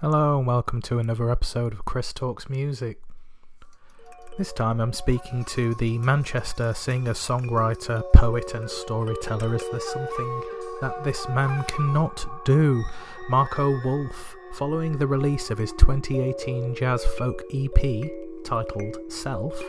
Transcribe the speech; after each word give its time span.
Hello 0.00 0.38
and 0.38 0.46
welcome 0.46 0.80
to 0.80 0.98
another 0.98 1.30
episode 1.30 1.74
of 1.74 1.84
Chris 1.84 2.14
Talks 2.14 2.48
Music. 2.48 3.02
This 4.38 4.50
time 4.50 4.80
I'm 4.80 4.94
speaking 4.94 5.44
to 5.50 5.74
the 5.74 5.98
Manchester 5.98 6.72
singer, 6.72 7.12
songwriter, 7.12 8.02
poet, 8.14 8.54
and 8.54 8.70
storyteller. 8.70 9.54
Is 9.54 9.62
there 9.70 9.78
something 9.78 10.42
that 10.80 11.04
this 11.04 11.28
man 11.28 11.66
cannot 11.68 12.26
do? 12.46 12.82
Marco 13.28 13.78
Woolf. 13.84 14.36
Following 14.54 14.96
the 14.96 15.06
release 15.06 15.50
of 15.50 15.58
his 15.58 15.72
2018 15.72 16.74
jazz 16.74 17.04
folk 17.18 17.42
EP 17.52 18.10
titled 18.42 18.96
Self, 19.12 19.62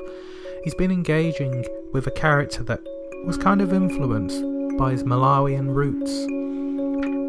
he's 0.64 0.76
been 0.76 0.92
engaging 0.92 1.66
with 1.92 2.08
a 2.08 2.12
character 2.12 2.64
that 2.64 2.80
was 3.26 3.36
kind 3.36 3.60
of 3.60 3.74
influenced 3.74 4.42
by 4.78 4.92
his 4.94 5.04
Malawian 5.04 5.76
roots 5.76 6.26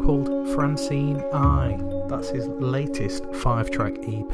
called 0.05 0.29
Francine 0.55 1.21
I. 1.33 1.92
That's 2.07 2.29
his 2.29 2.47
latest 2.47 3.25
five 3.35 3.71
track 3.71 3.93
EP, 4.07 4.33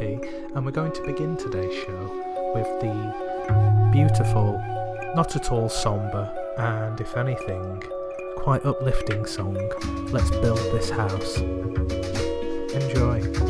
and 0.55 0.65
we're 0.65 0.71
going 0.71 0.91
to 0.91 1.05
begin 1.05 1.37
today's 1.37 1.73
show 1.83 2.51
with 2.54 2.68
the 2.82 3.89
beautiful, 3.91 4.61
not 5.15 5.36
at 5.36 5.51
all 5.51 5.69
somber, 5.69 6.33
and 6.57 7.00
if 7.00 7.15
anything, 7.15 7.82
quite 8.37 8.65
uplifting 8.65 9.25
song, 9.25 9.57
Let's 10.11 10.32
Build 10.32 10.60
This 10.71 10.89
House. 10.89 11.37
Enjoy. 12.74 13.49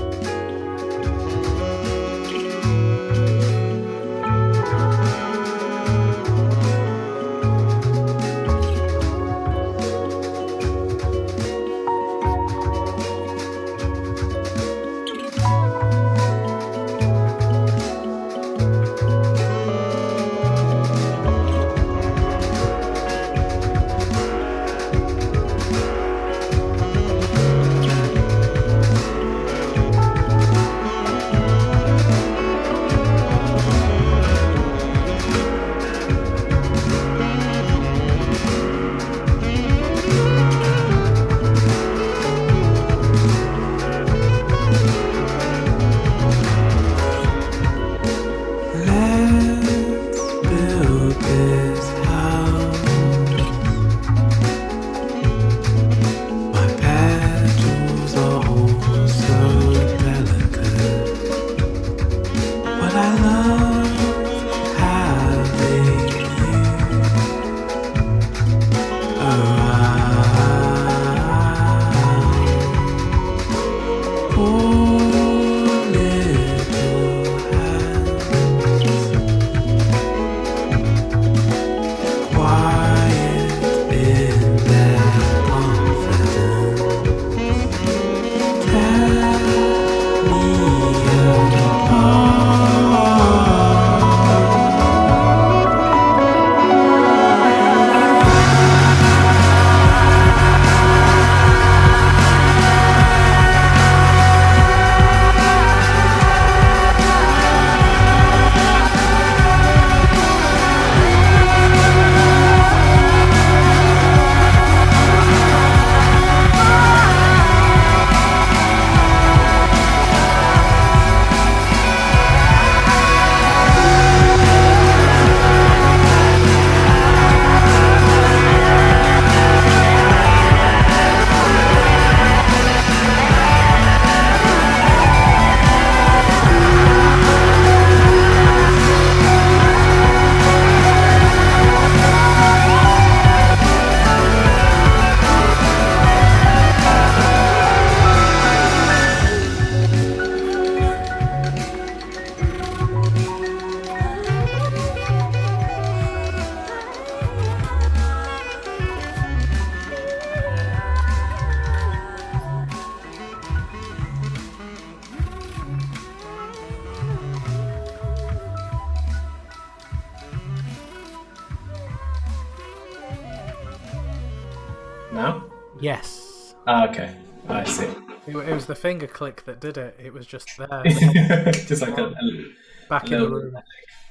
Finger 178.90 179.06
click 179.06 179.46
that 179.46 179.60
did 179.62 179.78
it. 179.78 179.96
It 180.04 180.12
was 180.14 180.26
just 180.26 180.50
there, 180.58 180.84
Just 181.54 181.84
like 181.84 181.96
a, 181.96 182.06
a 182.06 182.46
back 182.90 183.12
in 183.12 183.20
the 183.20 183.30
room. 183.30 183.56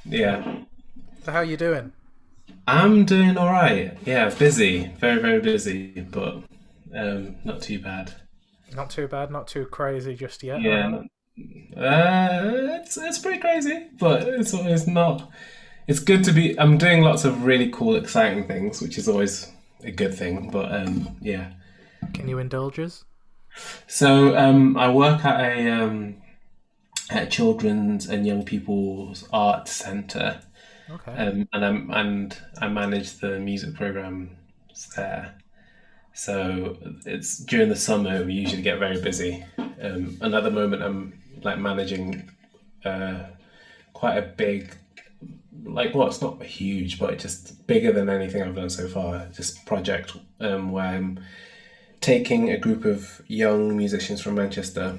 yeah. 0.05 0.59
So 1.25 1.33
how 1.33 1.41
you 1.41 1.57
doing? 1.57 1.91
I'm 2.69 3.05
doing 3.05 3.37
all 3.37 3.51
right. 3.51 3.99
Yeah, 4.07 4.29
busy, 4.31 4.87
very 5.01 5.21
very 5.21 5.41
busy, 5.41 6.01
but 6.01 6.45
um, 6.95 7.35
not 7.45 7.61
too 7.61 7.81
bad. 7.81 8.13
Not 8.77 8.89
too 8.91 9.09
bad, 9.09 9.33
not 9.33 9.49
too 9.49 9.67
crazy 9.67 10.15
just 10.15 10.45
yet. 10.45 10.61
Yeah, 10.63 10.89
not- 10.89 11.07
uh, 11.77 12.79
it's 12.81 12.97
it's 12.97 13.19
pretty 13.19 13.41
crazy, 13.41 13.89
but 13.99 14.29
it's 14.29 14.55
it's 14.55 14.87
not. 14.87 15.29
It's 15.89 15.99
good 16.01 16.23
to 16.25 16.33
be. 16.33 16.59
I'm 16.61 16.79
doing 16.79 17.03
lots 17.03 17.25
of 17.25 17.45
really 17.45 17.71
cool, 17.71 17.97
exciting 17.97 18.47
things, 18.47 18.81
which 18.81 18.97
is 18.97 19.09
always 19.09 19.51
a 19.83 19.91
good 19.91 20.15
thing. 20.15 20.51
But 20.51 20.73
um, 20.73 21.17
yeah. 21.21 21.51
Can 22.15 22.29
you 22.29 22.39
indulge 22.39 22.79
us? 22.79 23.05
So 23.87 24.37
um, 24.37 24.77
I 24.77 24.91
work 24.91 25.25
at 25.25 25.41
a 25.41 25.71
um, 25.71 26.17
at 27.11 27.25
a 27.25 27.27
children's 27.27 28.09
and 28.09 28.27
young 28.27 28.45
people's 28.45 29.29
art 29.33 29.69
centre. 29.69 30.41
Okay. 30.91 31.13
um, 31.13 31.49
and 31.53 31.65
I'm 31.65 31.91
and 31.91 32.39
I 32.61 32.69
manage 32.69 33.19
the 33.19 33.39
music 33.39 33.75
programs 33.75 34.31
there. 34.97 35.35
So 36.15 36.77
it's 37.07 37.39
during 37.39 37.69
the 37.69 37.77
summer 37.77 38.25
we 38.25 38.33
usually 38.33 38.63
get 38.63 38.79
very 38.79 39.01
busy, 39.01 39.45
um, 39.59 40.19
and 40.21 40.35
at 40.35 40.43
the 40.43 40.51
moment 40.51 40.83
I'm 40.83 41.21
like 41.45 41.59
managing 41.59 42.31
uh, 42.85 43.25
quite 43.93 44.17
a 44.17 44.23
big, 44.23 44.75
like 45.65 45.95
well 45.95 46.09
it's 46.09 46.23
not 46.23 46.43
huge, 46.43 46.99
but 46.99 47.19
just 47.19 47.67
bigger 47.67 47.93
than 47.93 48.09
anything 48.09 48.43
I've 48.43 48.57
done 48.57 48.71
so 48.71 48.89
far. 48.89 49.27
Just 49.33 49.65
project 49.67 50.17
um, 50.41 50.73
where 50.73 50.87
I'm 50.87 51.21
taking 52.01 52.51
a 52.51 52.59
group 52.59 52.85
of 52.85 53.23
young 53.27 53.77
musicians 53.77 54.21
from 54.21 54.37
Manchester 54.37 54.99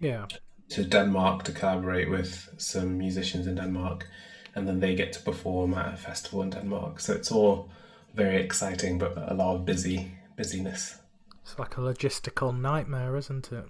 yeah. 0.00 0.26
to 0.70 0.84
Denmark 0.84 1.44
to 1.44 1.52
collaborate 1.52 2.10
with 2.10 2.48
some 2.56 2.98
musicians 2.98 3.46
in 3.46 3.54
Denmark, 3.56 4.06
and 4.54 4.66
then 4.66 4.80
they 4.80 4.94
get 4.94 5.12
to 5.14 5.20
perform 5.20 5.74
at 5.74 5.94
a 5.94 5.96
festival 5.96 6.42
in 6.42 6.50
Denmark. 6.50 7.00
So 7.00 7.12
it's 7.12 7.32
all 7.32 7.68
very 8.14 8.36
exciting, 8.36 8.98
but 8.98 9.16
a 9.16 9.34
lot 9.34 9.54
of 9.54 9.64
busy 9.64 10.12
busyness. 10.36 10.98
It's 11.42 11.58
like 11.58 11.76
a 11.78 11.80
logistical 11.80 12.58
nightmare, 12.58 13.16
isn't 13.16 13.50
it? 13.52 13.64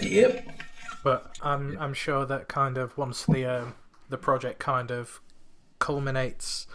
Yep. 0.00 0.46
But 1.02 1.36
I'm 1.42 1.78
I'm 1.78 1.94
sure 1.94 2.24
that 2.26 2.48
kind 2.48 2.78
of 2.78 2.96
once 2.96 3.24
the 3.26 3.44
um, 3.44 3.74
the 4.08 4.18
project 4.18 4.58
kind 4.58 4.90
of 4.90 5.20
culminates, 5.78 6.66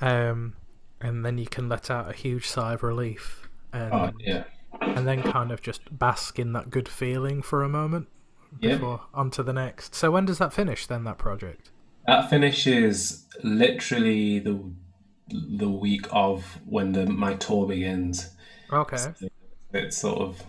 um, 0.00 0.54
and 1.00 1.24
then 1.24 1.38
you 1.38 1.46
can 1.46 1.68
let 1.68 1.90
out 1.90 2.08
a 2.10 2.12
huge 2.12 2.46
sigh 2.46 2.74
of 2.74 2.82
relief, 2.82 3.48
and 3.72 3.92
Oh, 3.92 4.12
yeah. 4.18 4.44
and 4.80 5.06
then 5.06 5.22
kind 5.22 5.50
of 5.52 5.60
just 5.62 5.96
bask 5.98 6.38
in 6.38 6.52
that 6.52 6.70
good 6.70 6.88
feeling 6.88 7.42
for 7.42 7.62
a 7.62 7.68
moment 7.68 8.08
Yeah. 8.60 8.74
before 8.74 9.02
on 9.14 9.30
to 9.32 9.42
the 9.42 9.52
next. 9.52 9.94
So 9.94 10.10
when 10.10 10.24
does 10.24 10.38
that 10.38 10.52
finish 10.52 10.86
then? 10.86 11.04
That 11.04 11.18
project? 11.18 11.70
That 12.06 12.30
finishes 12.30 13.26
literally 13.42 14.38
the 14.38 14.62
the 15.28 15.68
week 15.68 16.06
of 16.12 16.58
when 16.64 16.92
the 16.92 17.04
my 17.06 17.34
tour 17.34 17.66
begins. 17.66 18.30
Okay. 18.72 19.12
It's 19.72 19.96
sort 19.98 20.18
of 20.20 20.42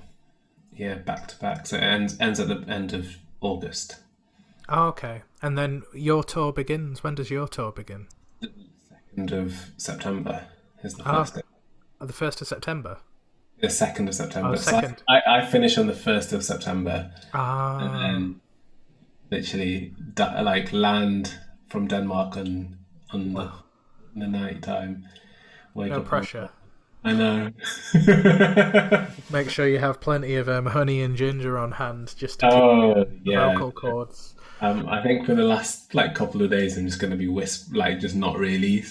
yeah 0.71 0.95
back 0.95 1.27
to 1.29 1.39
back. 1.39 1.65
So 1.65 1.77
it 1.77 1.83
ends 1.83 2.15
ends 2.19 2.39
at 2.39 2.47
the 2.47 2.61
end 2.71 2.93
of 2.93 3.17
August. 3.41 3.95
Oh, 4.69 4.87
okay. 4.89 5.23
And 5.41 5.57
then 5.57 5.83
your 5.93 6.23
tour 6.23 6.51
begins. 6.53 7.03
When 7.03 7.15
does 7.15 7.31
your 7.31 7.47
tour 7.47 7.71
begin? 7.71 8.07
End 9.17 9.31
of 9.31 9.71
September 9.77 10.45
is 10.83 10.93
the 10.93 11.03
Ah. 11.05 11.19
first 11.23 11.35
day. 11.35 11.41
The 11.99 12.13
first 12.13 12.39
of 12.41 12.47
September. 12.47 12.97
The 13.59 13.69
second 13.69 14.07
of 14.07 14.13
September. 14.13 14.49
Oh, 14.51 14.55
So 14.55 14.71
second. 14.71 15.01
I, 15.09 15.21
I 15.27 15.45
finish 15.45 15.77
on 15.79 15.87
the 15.87 15.95
first 15.95 16.31
of 16.33 16.43
September, 16.43 17.11
Ah. 17.33 17.79
and 17.79 17.95
then 18.03 18.41
literally 19.31 19.95
like 20.43 20.71
land 20.71 21.33
from 21.67 21.87
Denmark 21.87 22.37
on 22.37 22.77
on 23.11 23.33
the, 23.33 23.51
the 24.15 24.27
night 24.27 24.61
time. 24.61 25.07
Wake 25.73 25.89
no 25.91 26.01
pressure. 26.01 26.49
I 27.03 27.13
know. 27.13 27.51
Make 29.31 29.49
sure 29.49 29.67
you 29.67 29.79
have 29.79 29.99
plenty 30.01 30.35
of 30.35 30.49
um, 30.49 30.65
honey 30.67 31.01
and 31.01 31.15
ginger 31.15 31.57
on 31.57 31.71
hand 31.71 32.13
just 32.17 32.39
to 32.41 32.47
keep 32.47 32.55
oh 32.55 33.05
yeah. 33.23 33.53
vocal 33.53 33.71
cords. 33.71 34.35
Um, 34.61 34.87
I 34.89 35.01
think 35.01 35.25
for 35.25 35.33
the 35.35 35.43
last 35.43 35.95
like 35.95 36.13
couple 36.15 36.41
of 36.43 36.49
days, 36.51 36.77
I'm 36.77 36.85
just 36.85 36.99
going 36.99 37.11
to 37.11 37.17
be 37.17 37.27
wisp, 37.27 37.73
like 37.75 37.99
just 37.99 38.15
not 38.15 38.37
really 38.37 38.83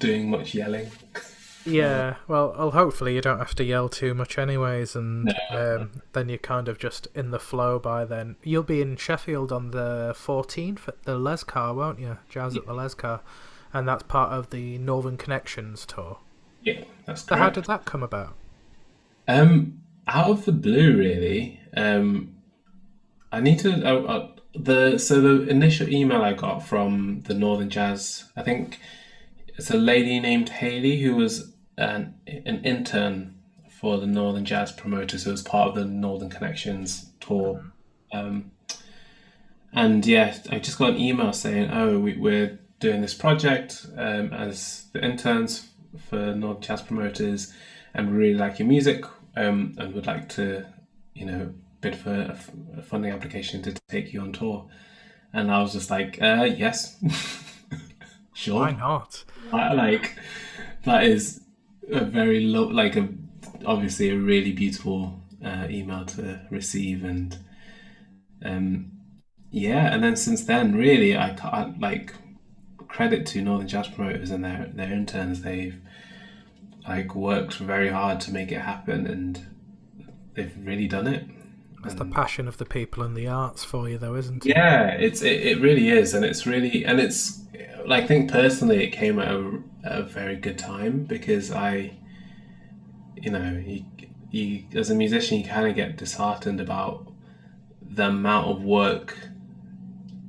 doing 0.00 0.28
much 0.28 0.54
yelling. 0.54 0.90
Yeah, 1.64 2.16
well, 2.26 2.54
well, 2.56 2.70
hopefully 2.70 3.14
you 3.14 3.20
don't 3.20 3.38
have 3.38 3.54
to 3.56 3.64
yell 3.64 3.88
too 3.88 4.14
much, 4.14 4.38
anyways, 4.38 4.96
and 4.96 5.32
um, 5.50 6.02
then 6.14 6.28
you're 6.28 6.38
kind 6.38 6.68
of 6.68 6.78
just 6.78 7.06
in 7.14 7.30
the 7.30 7.38
flow 7.38 7.78
by 7.78 8.04
then. 8.04 8.36
You'll 8.42 8.62
be 8.62 8.80
in 8.80 8.96
Sheffield 8.96 9.52
on 9.52 9.70
the 9.70 10.14
14th 10.16 10.88
at 10.88 11.02
the 11.04 11.18
Lescar, 11.18 11.74
won't 11.74 12.00
you? 12.00 12.18
Jazz 12.28 12.56
at 12.56 12.66
the 12.66 12.72
Lescar, 12.72 13.20
and 13.72 13.86
that's 13.86 14.02
part 14.04 14.32
of 14.32 14.50
the 14.50 14.78
Northern 14.78 15.18
Connections 15.18 15.84
tour. 15.84 16.18
Yeah, 16.62 16.84
that's 17.06 17.24
So 17.24 17.36
how 17.36 17.50
did 17.50 17.64
that 17.66 17.84
come 17.84 18.02
about? 18.02 18.34
Um, 19.28 19.82
out 20.08 20.30
of 20.30 20.44
the 20.46 20.52
blue, 20.52 20.96
really. 20.96 21.60
Um, 21.76 22.36
I 23.30 23.40
need 23.40 23.58
to. 23.60 23.86
Uh, 23.86 24.02
uh, 24.02 24.28
the 24.52 24.98
so 24.98 25.20
the 25.20 25.48
initial 25.48 25.88
email 25.88 26.22
I 26.22 26.32
got 26.32 26.66
from 26.66 27.22
the 27.26 27.34
Northern 27.34 27.70
Jazz, 27.70 28.24
I 28.36 28.42
think 28.42 28.80
it's 29.60 29.70
a 29.70 29.76
lady 29.76 30.18
named 30.20 30.48
Haley 30.48 31.02
who 31.02 31.14
was 31.14 31.52
an 31.76 32.14
an 32.26 32.64
intern 32.64 33.34
for 33.68 33.98
the 33.98 34.06
Northern 34.06 34.46
Jazz 34.46 34.72
promoters, 34.72 35.24
who 35.24 35.32
was 35.32 35.42
part 35.42 35.68
of 35.68 35.74
the 35.74 35.84
Northern 35.84 36.30
Connections 36.30 37.12
tour. 37.20 37.62
Um, 38.10 38.52
and 39.74 40.06
yeah, 40.06 40.34
I 40.50 40.60
just 40.60 40.78
got 40.78 40.94
an 40.94 40.98
email 40.98 41.34
saying, 41.34 41.70
"Oh, 41.70 41.98
we, 41.98 42.16
we're 42.16 42.58
doing 42.78 43.02
this 43.02 43.12
project 43.12 43.84
um, 43.98 44.32
as 44.32 44.86
the 44.94 45.04
interns 45.04 45.68
for 46.08 46.34
Northern 46.34 46.62
Jazz 46.62 46.80
promoters, 46.80 47.52
and 47.92 48.10
we 48.10 48.16
really 48.16 48.38
like 48.38 48.60
your 48.60 48.68
music, 48.68 49.04
um, 49.36 49.74
and 49.76 49.92
would 49.92 50.06
like 50.06 50.30
to, 50.30 50.64
you 51.12 51.26
know, 51.26 51.52
bid 51.82 51.96
for 51.96 52.14
a, 52.14 52.30
f- 52.30 52.50
a 52.78 52.82
funding 52.82 53.12
application 53.12 53.60
to 53.64 53.74
take 53.90 54.14
you 54.14 54.22
on 54.22 54.32
tour." 54.32 54.70
And 55.34 55.50
I 55.50 55.60
was 55.60 55.74
just 55.74 55.90
like, 55.90 56.16
uh, 56.22 56.48
"Yes, 56.56 56.96
sure." 58.40 58.60
Why 58.60 58.72
not? 58.72 59.24
I- 59.52 59.72
like 59.74 60.16
that 60.84 61.04
is 61.04 61.40
a 61.90 62.04
very 62.04 62.40
low 62.40 62.66
like 62.68 62.96
a 62.96 63.08
obviously 63.66 64.10
a 64.10 64.16
really 64.16 64.52
beautiful 64.52 65.20
uh, 65.44 65.66
email 65.68 66.04
to 66.04 66.40
receive 66.50 67.04
and 67.04 67.38
um 68.44 68.92
yeah 69.50 69.92
and 69.92 70.02
then 70.02 70.16
since 70.16 70.44
then 70.44 70.74
really 70.74 71.16
i 71.16 71.30
can't 71.30 71.80
like 71.80 72.14
credit 72.88 73.26
to 73.26 73.42
northern 73.42 73.68
jazz 73.68 73.88
promoters 73.88 74.30
and 74.30 74.44
their 74.44 74.70
their 74.74 74.92
interns 74.92 75.42
they've 75.42 75.80
like 76.88 77.14
worked 77.14 77.54
very 77.54 77.88
hard 77.88 78.20
to 78.20 78.32
make 78.32 78.50
it 78.52 78.60
happen 78.60 79.06
and 79.06 79.46
they've 80.34 80.54
really 80.64 80.88
done 80.88 81.06
it 81.06 81.24
It's 81.84 81.94
the 81.94 82.04
passion 82.04 82.46
of 82.46 82.58
the 82.58 82.66
people 82.66 83.02
and 83.02 83.16
the 83.16 83.26
arts 83.26 83.64
for 83.64 83.88
you, 83.88 83.96
though, 83.96 84.14
isn't 84.14 84.44
it? 84.44 84.50
Yeah, 84.50 84.88
it's 84.88 85.22
it, 85.22 85.46
it 85.46 85.60
really 85.60 85.88
is, 85.88 86.12
and 86.12 86.24
it's 86.24 86.46
really 86.46 86.84
and 86.84 87.00
it's 87.00 87.40
like 87.86 88.04
I 88.04 88.06
think 88.06 88.30
personally 88.30 88.84
it 88.84 88.90
came 88.90 89.18
at 89.18 89.28
a, 89.28 89.62
a 89.84 90.02
very 90.02 90.36
good 90.36 90.58
time 90.58 91.04
because 91.04 91.50
I, 91.50 91.96
you 93.16 93.30
know, 93.30 93.62
you, 93.64 93.84
you 94.30 94.64
as 94.74 94.90
a 94.90 94.94
musician 94.94 95.38
you 95.38 95.44
kind 95.44 95.68
of 95.68 95.74
get 95.74 95.96
disheartened 95.96 96.60
about 96.60 97.10
the 97.82 98.08
amount 98.08 98.48
of 98.48 98.62
work, 98.62 99.16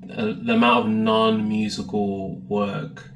uh, 0.09 0.33
the 0.41 0.53
amount 0.53 0.85
of 0.85 0.91
non-musical 0.91 2.35
work 2.47 3.09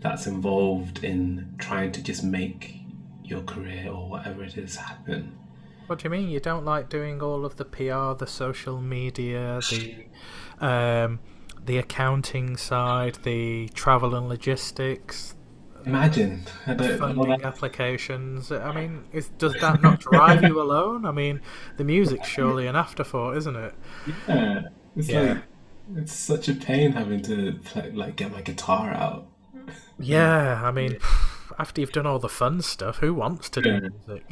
that's 0.00 0.26
involved 0.26 1.02
in 1.04 1.54
trying 1.58 1.92
to 1.92 2.02
just 2.02 2.22
make 2.22 2.80
your 3.24 3.42
career 3.42 3.90
or 3.90 4.08
whatever 4.08 4.44
it 4.44 4.56
is 4.56 4.76
happen. 4.76 5.38
What 5.88 5.98
do 6.00 6.04
you 6.04 6.10
mean? 6.10 6.28
You 6.28 6.40
don't 6.40 6.64
like 6.64 6.88
doing 6.88 7.20
all 7.22 7.44
of 7.44 7.56
the 7.56 7.64
PR, 7.64 8.12
the 8.14 8.26
social 8.28 8.80
media, 8.80 9.64
the 9.68 10.06
um, 10.60 11.20
the 11.64 11.78
accounting 11.78 12.56
side, 12.56 13.16
the 13.24 13.68
travel 13.70 14.14
and 14.14 14.28
logistics, 14.28 15.34
Imagine 15.86 16.44
I 16.66 16.74
don't, 16.74 16.90
all 17.18 17.36
funding 17.36 17.42
applications. 17.44 18.52
I 18.52 18.72
mean, 18.72 19.04
is, 19.12 19.30
does 19.30 19.56
that 19.58 19.80
not 19.82 20.00
drive 20.00 20.44
you 20.44 20.60
alone? 20.66 21.06
I 21.06 21.12
mean, 21.12 21.40
the 21.76 21.84
music's 21.84 22.28
surely 22.28 22.66
an 22.66 22.76
afterthought, 22.76 23.36
isn't 23.38 23.56
it? 23.56 23.74
Yeah, 24.28 24.68
it's 24.96 25.08
Yeah. 25.08 25.20
like 25.22 25.42
it's 25.96 26.12
such 26.12 26.48
a 26.48 26.54
pain 26.54 26.92
having 26.92 27.22
to 27.22 27.54
play, 27.64 27.90
like 27.92 28.16
get 28.16 28.32
my 28.32 28.42
guitar 28.42 28.90
out. 28.90 29.28
Yeah, 29.98 30.62
I 30.64 30.70
mean, 30.70 30.98
after 31.58 31.80
you've 31.80 31.92
done 31.92 32.06
all 32.06 32.18
the 32.18 32.28
fun 32.28 32.62
stuff, 32.62 32.98
who 32.98 33.12
wants 33.12 33.48
to 33.50 33.60
do 33.60 33.70
Yeah. 33.70 33.80
music? 33.80 34.24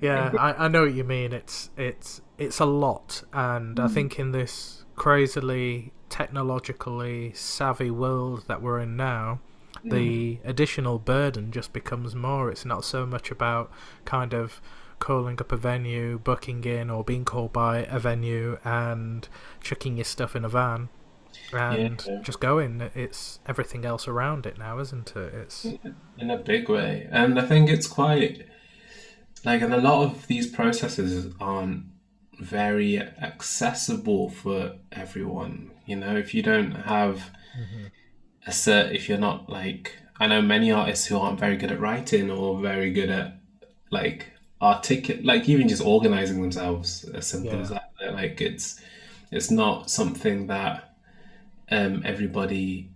Yeah, 0.00 0.32
I, 0.38 0.64
I 0.64 0.68
know 0.68 0.82
what 0.82 0.94
you 0.94 1.04
mean. 1.04 1.32
It's 1.32 1.70
it's 1.76 2.20
it's 2.38 2.58
a 2.58 2.64
lot, 2.64 3.22
and 3.32 3.78
I 3.78 3.86
mm. 3.86 3.94
think 3.94 4.18
in 4.18 4.32
this 4.32 4.84
crazily 4.96 5.92
technologically 6.08 7.32
savvy 7.34 7.90
world 7.90 8.44
that 8.48 8.60
we're 8.60 8.80
in 8.80 8.96
now, 8.96 9.40
the 9.84 10.36
mm. 10.36 10.38
additional 10.44 10.98
burden 10.98 11.50
just 11.52 11.72
becomes 11.72 12.14
more. 12.14 12.50
It's 12.50 12.64
not 12.64 12.84
so 12.84 13.06
much 13.06 13.30
about 13.30 13.70
kind 14.04 14.34
of 14.34 14.60
calling 14.98 15.40
up 15.40 15.50
a 15.50 15.56
venue, 15.56 16.18
booking 16.18 16.64
in, 16.64 16.90
or 16.90 17.02
being 17.02 17.24
called 17.24 17.52
by 17.52 17.78
a 17.84 17.98
venue 17.98 18.58
and 18.64 19.28
chucking 19.60 19.96
your 19.96 20.04
stuff 20.04 20.36
in 20.36 20.44
a 20.44 20.48
van 20.48 20.88
and 21.52 22.04
Yeah. 22.06 22.20
just 22.22 22.40
going. 22.40 22.90
It's 22.94 23.40
everything 23.46 23.84
else 23.84 24.08
around 24.08 24.46
it 24.46 24.58
now, 24.58 24.78
isn't 24.78 25.14
it? 25.16 25.34
It's 25.34 25.66
in 26.18 26.30
a 26.30 26.38
big 26.38 26.68
way. 26.68 27.08
And 27.10 27.38
I 27.38 27.46
think 27.46 27.68
it's 27.68 27.86
quite 27.86 28.46
like, 29.44 29.62
and 29.62 29.74
a 29.74 29.80
lot 29.80 30.04
of 30.04 30.26
these 30.26 30.46
processes 30.46 31.32
aren't 31.40 31.84
very 32.38 32.98
accessible 33.00 34.30
for 34.30 34.76
everyone. 34.92 35.70
You 35.86 35.96
know, 35.96 36.16
if 36.16 36.34
you 36.34 36.42
don't 36.42 36.72
have 36.72 37.30
mm-hmm. 37.58 37.86
a 38.46 38.50
cert, 38.50 38.94
if 38.94 39.08
you're 39.08 39.18
not 39.18 39.48
like, 39.48 39.96
I 40.20 40.26
know 40.26 40.42
many 40.42 40.70
artists 40.70 41.06
who 41.06 41.18
aren't 41.18 41.40
very 41.40 41.56
good 41.56 41.72
at 41.72 41.80
writing 41.80 42.30
or 42.30 42.60
very 42.60 42.92
good 42.92 43.10
at 43.10 43.38
like 43.90 44.32
articulate, 44.60 45.24
like 45.24 45.48
even 45.48 45.68
just 45.68 45.84
organizing 45.84 46.40
themselves. 46.40 47.04
As 47.12 47.26
simple 47.26 47.60
as 47.60 47.70
that. 47.70 47.90
Like 48.12 48.40
it's 48.40 48.80
it's 49.30 49.50
not 49.50 49.90
something 49.90 50.46
that 50.48 50.91
um, 51.72 52.02
everybody 52.04 52.90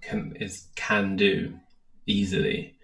can 0.00 0.36
is 0.40 0.66
can 0.74 1.16
do 1.16 1.58
easily. 2.06 2.74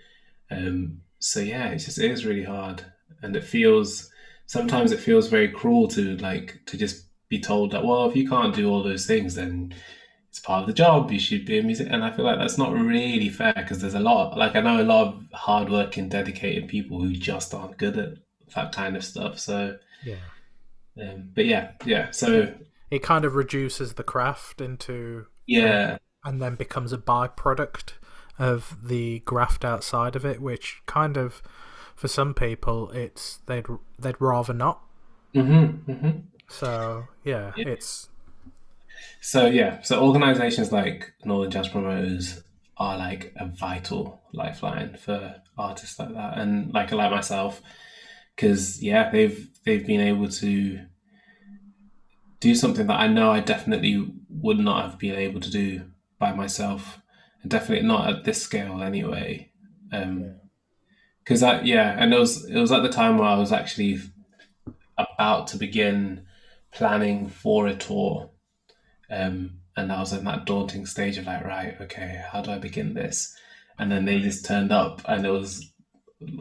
Um, 0.50 1.00
so 1.18 1.40
yeah, 1.40 1.68
it's 1.68 1.84
just 1.84 1.98
it 1.98 2.10
is 2.10 2.24
really 2.24 2.44
hard, 2.44 2.84
and 3.22 3.34
it 3.34 3.44
feels 3.44 4.10
sometimes 4.46 4.92
it 4.92 5.00
feels 5.00 5.28
very 5.28 5.48
cruel 5.48 5.88
to 5.88 6.16
like 6.18 6.60
to 6.66 6.78
just 6.78 7.06
be 7.28 7.40
told 7.40 7.72
that 7.72 7.84
well, 7.84 8.08
if 8.08 8.16
you 8.16 8.28
can't 8.28 8.54
do 8.54 8.70
all 8.70 8.84
those 8.84 9.04
things, 9.04 9.34
then 9.34 9.74
it's 10.30 10.38
part 10.38 10.62
of 10.62 10.68
the 10.68 10.72
job. 10.72 11.10
You 11.10 11.18
should 11.18 11.44
be 11.44 11.58
a 11.58 11.62
music, 11.62 11.88
and 11.90 12.04
I 12.04 12.12
feel 12.12 12.24
like 12.24 12.38
that's 12.38 12.58
not 12.58 12.72
really 12.72 13.28
fair 13.28 13.54
because 13.54 13.80
there's 13.80 13.94
a 13.94 14.00
lot. 14.00 14.38
Like 14.38 14.54
I 14.54 14.60
know 14.60 14.80
a 14.80 14.84
lot 14.84 15.08
of 15.08 15.24
hardworking, 15.32 16.08
dedicated 16.08 16.68
people 16.68 17.00
who 17.00 17.12
just 17.14 17.52
aren't 17.52 17.78
good 17.78 17.98
at 17.98 18.12
that 18.54 18.72
kind 18.72 18.96
of 18.96 19.04
stuff. 19.04 19.40
So, 19.40 19.76
yeah. 20.04 20.14
um, 21.02 21.30
but 21.34 21.46
yeah, 21.46 21.72
yeah. 21.84 22.12
So 22.12 22.54
It 22.90 23.02
kind 23.02 23.24
of 23.24 23.34
reduces 23.34 23.94
the 23.94 24.04
craft 24.04 24.60
into 24.60 25.26
yeah, 25.46 25.98
and 26.24 26.42
then 26.42 26.56
becomes 26.56 26.92
a 26.92 26.98
byproduct 26.98 27.94
of 28.38 28.76
the 28.86 29.20
graft 29.20 29.64
outside 29.64 30.16
of 30.16 30.24
it, 30.24 30.40
which 30.40 30.82
kind 30.86 31.16
of 31.16 31.42
for 31.94 32.08
some 32.08 32.34
people 32.34 32.90
it's 32.90 33.38
they'd 33.46 33.66
they'd 33.98 34.20
rather 34.20 34.52
not. 34.52 34.82
hmm 35.34 35.66
hmm 35.86 36.10
So 36.48 37.08
yeah, 37.24 37.54
Yeah. 37.56 37.64
it's 37.64 38.08
So 39.20 39.46
yeah, 39.46 39.82
so 39.82 40.02
organizations 40.04 40.72
like 40.72 41.12
Northern 41.24 41.50
Jazz 41.50 41.68
Promoters 41.68 42.42
are 42.76 42.96
like 42.98 43.32
a 43.36 43.46
vital 43.46 44.22
lifeline 44.32 44.96
for 44.96 45.36
artists 45.58 45.98
like 45.98 46.12
that, 46.14 46.38
and 46.38 46.72
like 46.72 46.92
like 46.92 47.10
myself, 47.10 47.62
because 48.34 48.82
yeah, 48.82 49.10
they've 49.10 49.48
they've 49.64 49.86
been 49.86 50.00
able 50.00 50.28
to 50.28 50.80
do 52.40 52.54
something 52.54 52.86
that 52.86 53.00
I 53.00 53.06
know 53.06 53.30
I 53.30 53.40
definitely 53.40 54.12
would 54.28 54.58
not 54.58 54.84
have 54.84 54.98
been 54.98 55.14
able 55.14 55.40
to 55.40 55.50
do 55.50 55.84
by 56.18 56.32
myself, 56.32 57.00
and 57.42 57.50
definitely 57.50 57.86
not 57.86 58.08
at 58.08 58.24
this 58.24 58.42
scale 58.42 58.82
anyway. 58.82 59.50
Um, 59.92 60.36
because 61.22 61.42
I 61.42 61.62
yeah, 61.62 61.96
and 61.98 62.12
it 62.14 62.18
was 62.18 62.44
it 62.44 62.58
was 62.58 62.72
at 62.72 62.82
the 62.82 62.88
time 62.88 63.18
where 63.18 63.28
I 63.28 63.36
was 63.36 63.52
actually 63.52 64.00
about 64.96 65.48
to 65.48 65.56
begin 65.56 66.26
planning 66.72 67.28
for 67.28 67.66
a 67.66 67.74
tour. 67.74 68.30
Um, 69.10 69.58
and 69.76 69.92
I 69.92 70.00
was 70.00 70.12
in 70.12 70.24
that 70.24 70.46
daunting 70.46 70.86
stage 70.86 71.18
of 71.18 71.26
like, 71.26 71.44
right, 71.44 71.76
okay, 71.82 72.22
how 72.30 72.40
do 72.40 72.50
I 72.50 72.58
begin 72.58 72.94
this? 72.94 73.36
And 73.78 73.92
then 73.92 74.04
they 74.04 74.20
just 74.20 74.46
turned 74.46 74.72
up, 74.72 75.02
and 75.06 75.26
it 75.26 75.30
was 75.30 75.72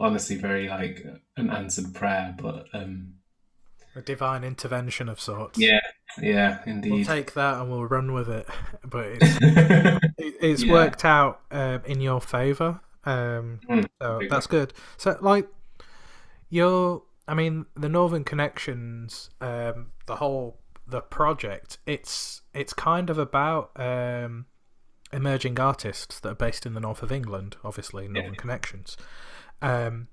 honestly 0.00 0.36
very 0.36 0.68
like 0.68 1.04
an 1.36 1.50
answered 1.50 1.94
prayer. 1.94 2.34
But 2.40 2.66
um, 2.72 3.14
a 3.96 4.02
divine 4.02 4.44
intervention 4.44 5.08
of 5.08 5.18
sorts. 5.20 5.58
yeah, 5.58 5.80
yeah, 6.20 6.58
indeed. 6.66 6.92
We'll 6.92 7.04
take 7.04 7.32
that 7.34 7.60
and 7.60 7.70
we'll 7.70 7.84
run 7.86 8.12
with 8.12 8.28
it. 8.28 8.46
But 8.84 9.06
it's, 9.20 9.38
it- 10.18 10.34
it's 10.40 10.62
Yeah. 10.62 10.72
worked 10.72 11.04
out 11.04 11.40
um, 11.50 11.82
in 11.86 12.00
your 12.00 12.20
favor. 12.20 12.80
Um, 13.04 13.60
Mm, 13.68 13.86
so 14.02 14.20
that's 14.30 14.46
good. 14.46 14.72
So, 14.96 15.16
like, 15.20 15.48
you're, 16.48 17.02
I 17.28 17.34
mean, 17.34 17.66
the 17.74 17.88
Northern 17.88 18.22
Connections, 18.24 19.30
um, 19.40 19.92
the 20.06 20.16
whole 20.16 20.60
the 20.88 21.00
project. 21.00 21.78
It's 21.86 22.42
it's 22.54 22.72
kind 22.72 23.10
of 23.10 23.18
about 23.18 23.70
um, 23.76 24.46
emerging 25.12 25.58
artists 25.58 26.20
that 26.20 26.28
are 26.30 26.34
based 26.36 26.64
in 26.66 26.74
the 26.74 26.80
north 26.80 27.02
of 27.02 27.10
England. 27.10 27.56
Obviously, 27.64 28.06
Northern 28.08 28.36
Connections. 28.36 28.96
Um, 29.60 30.08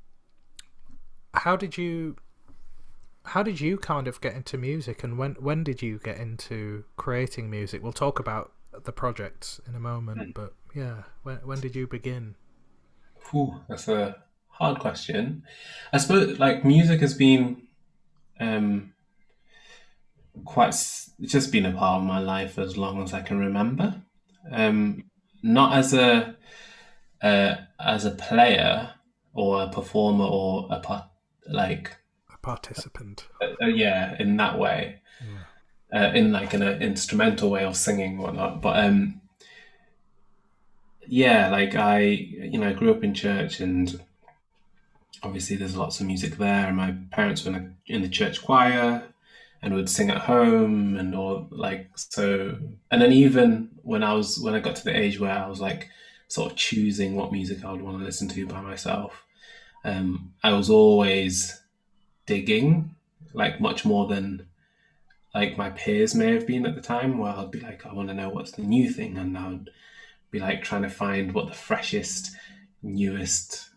how 1.33 1.55
did 1.55 1.77
you? 1.77 2.15
How 3.25 3.41
did 3.43 3.61
you 3.61 3.77
kind 3.77 4.07
of 4.07 4.19
get 4.21 4.35
into 4.35 4.57
music, 4.57 5.03
and 5.03 5.17
when 5.17 5.35
when 5.35 5.63
did 5.63 5.81
you 5.81 5.99
get 5.99 6.17
into 6.17 6.83
creating 6.97 7.49
music? 7.49 7.81
We'll 7.81 7.93
talk 7.93 8.19
about 8.19 8.51
the 8.83 8.91
projects 8.91 9.61
in 9.67 9.75
a 9.75 9.79
moment, 9.79 10.33
but 10.33 10.53
yeah, 10.75 11.03
when 11.23 11.37
when 11.37 11.59
did 11.59 11.75
you 11.75 11.87
begin? 11.87 12.35
Whew, 13.31 13.61
that's 13.69 13.87
a 13.87 14.17
hard 14.47 14.79
question. 14.79 15.43
I 15.91 15.97
suppose 15.97 16.39
like 16.39 16.65
music 16.65 16.99
has 17.01 17.13
been 17.13 17.63
um 18.39 18.93
quite 20.45 20.69
it's 20.69 21.11
just 21.21 21.51
been 21.51 21.65
a 21.65 21.71
part 21.71 22.01
of 22.01 22.07
my 22.07 22.19
life 22.19 22.57
as 22.57 22.77
long 22.77 23.01
as 23.01 23.13
I 23.13 23.21
can 23.21 23.39
remember. 23.39 24.01
Um 24.51 25.05
not 25.41 25.77
as 25.77 25.93
a 25.93 26.35
uh, 27.21 27.55
as 27.79 28.05
a 28.05 28.11
player 28.11 28.93
or 29.33 29.63
a 29.63 29.69
performer 29.69 30.25
or 30.25 30.67
a 30.69 30.79
part 30.79 31.05
like 31.47 31.95
participant. 32.43 33.27
uh, 33.41 33.65
yeah 33.65 34.15
in 34.19 34.37
that 34.37 34.59
way. 34.59 34.99
Uh, 35.95 36.11
in 36.15 36.31
like 36.31 36.53
an 36.55 36.63
uh, 36.63 36.77
instrumental 36.81 37.51
way 37.51 37.63
of 37.63 37.75
singing 37.75 38.17
whatnot. 38.17 38.61
But 38.61 38.83
um 38.85 39.21
yeah 41.05 41.49
like 41.49 41.75
i 41.75 41.99
you 41.99 42.57
know 42.57 42.69
i 42.69 42.73
grew 42.73 42.89
up 42.89 43.03
in 43.03 43.13
church 43.13 43.59
and 43.59 43.99
obviously 45.21 45.55
there's 45.55 45.75
lots 45.75 45.99
of 45.99 46.05
music 46.07 46.37
there. 46.37 46.67
And 46.67 46.77
my 46.77 46.95
parents 47.11 47.43
were 47.43 47.51
in, 47.51 47.55
a, 47.55 47.93
in 47.93 48.01
the 48.01 48.09
church 48.09 48.43
choir 48.43 49.03
and 49.61 49.73
would 49.73 49.89
sing 49.89 50.09
at 50.09 50.17
home 50.17 50.97
and 50.97 51.15
all 51.15 51.47
like 51.49 51.89
so 51.95 52.57
and 52.91 53.01
then 53.01 53.13
even 53.13 53.69
when 53.81 54.03
i 54.03 54.13
was 54.13 54.37
when 54.39 54.53
i 54.53 54.59
got 54.59 54.75
to 54.75 54.83
the 54.83 54.95
age 54.95 55.19
where 55.19 55.31
i 55.31 55.47
was 55.47 55.61
like 55.61 55.89
sort 56.27 56.51
of 56.51 56.57
choosing 56.57 57.15
what 57.15 57.31
music 57.31 57.63
i 57.63 57.71
would 57.71 57.81
want 57.81 57.97
to 57.97 58.03
listen 58.03 58.27
to 58.27 58.45
by 58.45 58.59
myself 58.59 59.23
um 59.85 60.33
i 60.43 60.51
was 60.51 60.69
always 60.69 61.61
digging 62.25 62.95
like 63.33 63.59
much 63.59 63.85
more 63.85 64.07
than 64.07 64.47
like 65.33 65.57
my 65.57 65.71
peers 65.71 66.13
may 66.13 66.33
have 66.33 66.45
been 66.45 66.65
at 66.65 66.75
the 66.75 66.81
time 66.81 67.17
where 67.17 67.33
I'd 67.33 67.51
be 67.51 67.59
like, 67.59 67.85
I 67.85 67.93
want 67.93 68.09
to 68.09 68.13
know 68.13 68.29
what's 68.29 68.51
the 68.51 68.61
new 68.61 68.89
thing 68.91 69.17
and 69.17 69.37
I 69.37 69.49
would 69.49 69.71
be 70.29 70.39
like 70.39 70.63
trying 70.63 70.83
to 70.83 70.89
find 70.89 71.33
what 71.33 71.47
the 71.47 71.53
freshest, 71.53 72.35
newest 72.81 73.69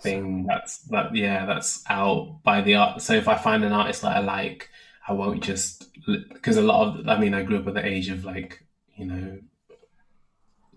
thing 0.00 0.46
that's 0.46 0.78
that 0.78 1.14
yeah, 1.14 1.46
that's 1.46 1.82
out 1.88 2.40
by 2.44 2.60
the 2.60 2.74
art. 2.74 3.02
So 3.02 3.14
if 3.14 3.26
I 3.26 3.36
find 3.36 3.64
an 3.64 3.72
artist 3.72 4.02
that 4.02 4.16
I 4.16 4.20
like, 4.20 4.68
I 5.06 5.12
won't 5.12 5.42
just 5.42 5.88
because 6.06 6.56
a 6.56 6.62
lot 6.62 6.98
of 6.98 7.08
I 7.08 7.18
mean 7.18 7.34
I 7.34 7.42
grew 7.42 7.58
up 7.58 7.66
at 7.66 7.74
the 7.74 7.84
age 7.84 8.08
of 8.10 8.24
like, 8.24 8.64
you 8.96 9.06
know, 9.06 9.38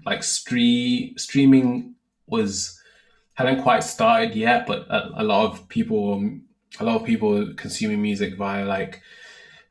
like 0.05 0.23
stream 0.23 1.17
streaming 1.17 1.95
was 2.27 2.79
hadn't 3.33 3.61
quite 3.61 3.83
started 3.83 4.35
yet, 4.35 4.65
but 4.65 4.87
a, 4.89 5.21
a 5.21 5.23
lot 5.23 5.51
of 5.51 5.67
people 5.67 6.21
a 6.79 6.83
lot 6.83 6.99
of 6.99 7.05
people 7.05 7.53
consuming 7.55 8.01
music 8.01 8.37
via 8.37 8.65
like 8.65 9.01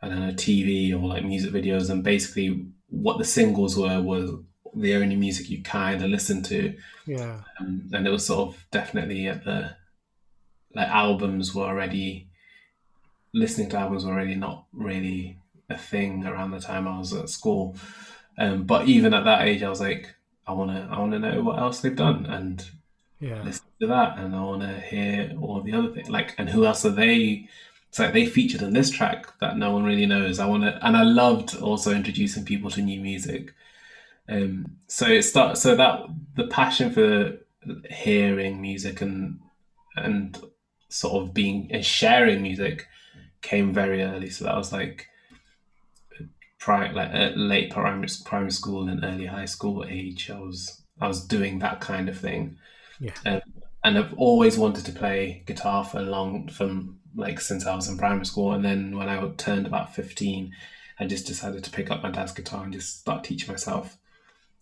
I 0.02 0.09
don't 0.09 0.21
know 0.21 0.33
TV 0.33 0.92
or 0.92 1.09
like 1.09 1.25
music 1.25 1.52
videos, 1.52 1.90
and 1.90 2.02
basically 2.02 2.66
what 2.88 3.19
the 3.19 3.25
singles 3.25 3.76
were 3.76 4.00
was 4.00 4.30
the 4.75 4.95
only 4.95 5.16
music 5.16 5.50
you 5.50 5.62
kind 5.62 6.02
of 6.02 6.11
listened 6.11 6.45
to, 6.47 6.75
Yeah, 7.07 7.40
um, 7.59 7.88
and 7.92 8.07
it 8.07 8.11
was 8.11 8.26
sort 8.26 8.49
of 8.49 8.66
definitely 8.71 9.26
at 9.26 9.45
the 9.45 9.76
like 10.75 10.88
albums 10.88 11.54
were 11.54 11.64
already 11.64 12.28
listening 13.33 13.69
to 13.71 13.78
albums 13.78 14.04
were 14.04 14.12
already 14.12 14.35
not 14.35 14.64
really 14.73 15.38
a 15.69 15.76
thing 15.76 16.26
around 16.26 16.50
the 16.50 16.61
time 16.61 16.87
I 16.87 16.99
was 16.99 17.12
at 17.12 17.28
school. 17.28 17.76
Um, 18.38 18.64
but 18.64 18.88
even 18.88 19.14
at 19.14 19.25
that 19.25 19.47
age, 19.47 19.62
I 19.62 19.69
was 19.69 19.80
like, 19.80 20.14
I 20.47 20.52
wanna, 20.52 20.88
I 20.90 20.99
wanna 20.99 21.19
know 21.19 21.42
what 21.42 21.59
else 21.59 21.80
they've 21.80 21.95
done, 21.95 22.26
and 22.26 22.64
yeah, 23.21 23.52
to 23.80 23.87
that 23.87 24.18
and 24.18 24.37
I 24.37 24.42
want 24.42 24.62
to 24.62 24.80
hear 24.80 25.34
all 25.40 25.60
the 25.62 25.72
other 25.72 25.88
things. 25.88 26.10
Like, 26.10 26.34
and 26.38 26.49
who 26.49 26.66
else 26.66 26.84
are 26.84 26.90
they? 26.90 27.49
It's 27.88 27.99
like 27.99 28.12
they 28.12 28.26
featured 28.26 28.62
in 28.62 28.72
this 28.72 28.90
track 28.90 29.26
that 29.40 29.56
no 29.56 29.72
one 29.72 29.84
really 29.84 30.06
knows. 30.06 30.38
I 30.38 30.46
want 30.46 30.62
to, 30.62 30.87
and 30.87 30.96
I 30.96 31.02
loved 31.02 31.60
also 31.60 31.92
introducing 31.92 32.44
people 32.44 32.70
to 32.70 32.82
new 32.82 33.00
music. 33.00 33.54
Um, 34.28 34.76
so 34.87 35.06
it 35.06 35.22
start, 35.22 35.58
so 35.58 35.75
that 35.75 36.02
the 36.37 36.46
passion 36.46 36.92
for 36.92 37.38
hearing 37.90 38.60
music 38.60 39.00
and 39.00 39.40
and 39.96 40.38
sort 40.88 41.22
of 41.22 41.34
being 41.34 41.68
and 41.72 41.84
sharing 41.84 42.42
music 42.42 42.87
came 43.42 43.72
very 43.72 44.02
early. 44.02 44.30
So 44.30 44.44
that 44.44 44.56
was 44.56 44.72
like 44.72 45.08
pri 46.60 46.92
like 46.92 47.10
at 47.12 47.37
late 47.37 47.72
primary 47.72 48.08
primary 48.25 48.52
school 48.52 48.88
and 48.88 49.04
early 49.04 49.26
high 49.26 49.46
school 49.46 49.84
age. 49.88 50.30
I 50.30 50.38
was 50.38 50.80
I 51.00 51.08
was 51.08 51.26
doing 51.26 51.58
that 51.58 51.80
kind 51.80 52.08
of 52.08 52.16
thing 52.16 52.56
yeah, 53.00 53.40
and 53.82 53.99
I've 53.99 54.14
always 54.14 54.58
wanted 54.58 54.84
to 54.87 54.92
play 54.92 55.42
guitar 55.46 55.84
for 55.84 55.99
a 55.99 56.02
long 56.02 56.49
from 56.49 56.99
like 57.14 57.40
since 57.40 57.66
I 57.66 57.75
was 57.75 57.88
in 57.88 57.99
primary 57.99 58.26
school 58.26 58.52
and 58.52 58.64
then 58.64 58.96
when 58.96 59.08
I 59.08 59.26
turned 59.37 59.66
about 59.66 59.94
15 59.94 60.52
I 60.99 61.06
just 61.06 61.26
decided 61.26 61.64
to 61.64 61.70
pick 61.70 61.90
up 61.90 62.02
my 62.02 62.10
dad's 62.10 62.32
guitar 62.32 62.64
and 62.64 62.72
just 62.72 63.00
start 63.00 63.25
teaching 63.25 63.50
myself. 63.50 63.96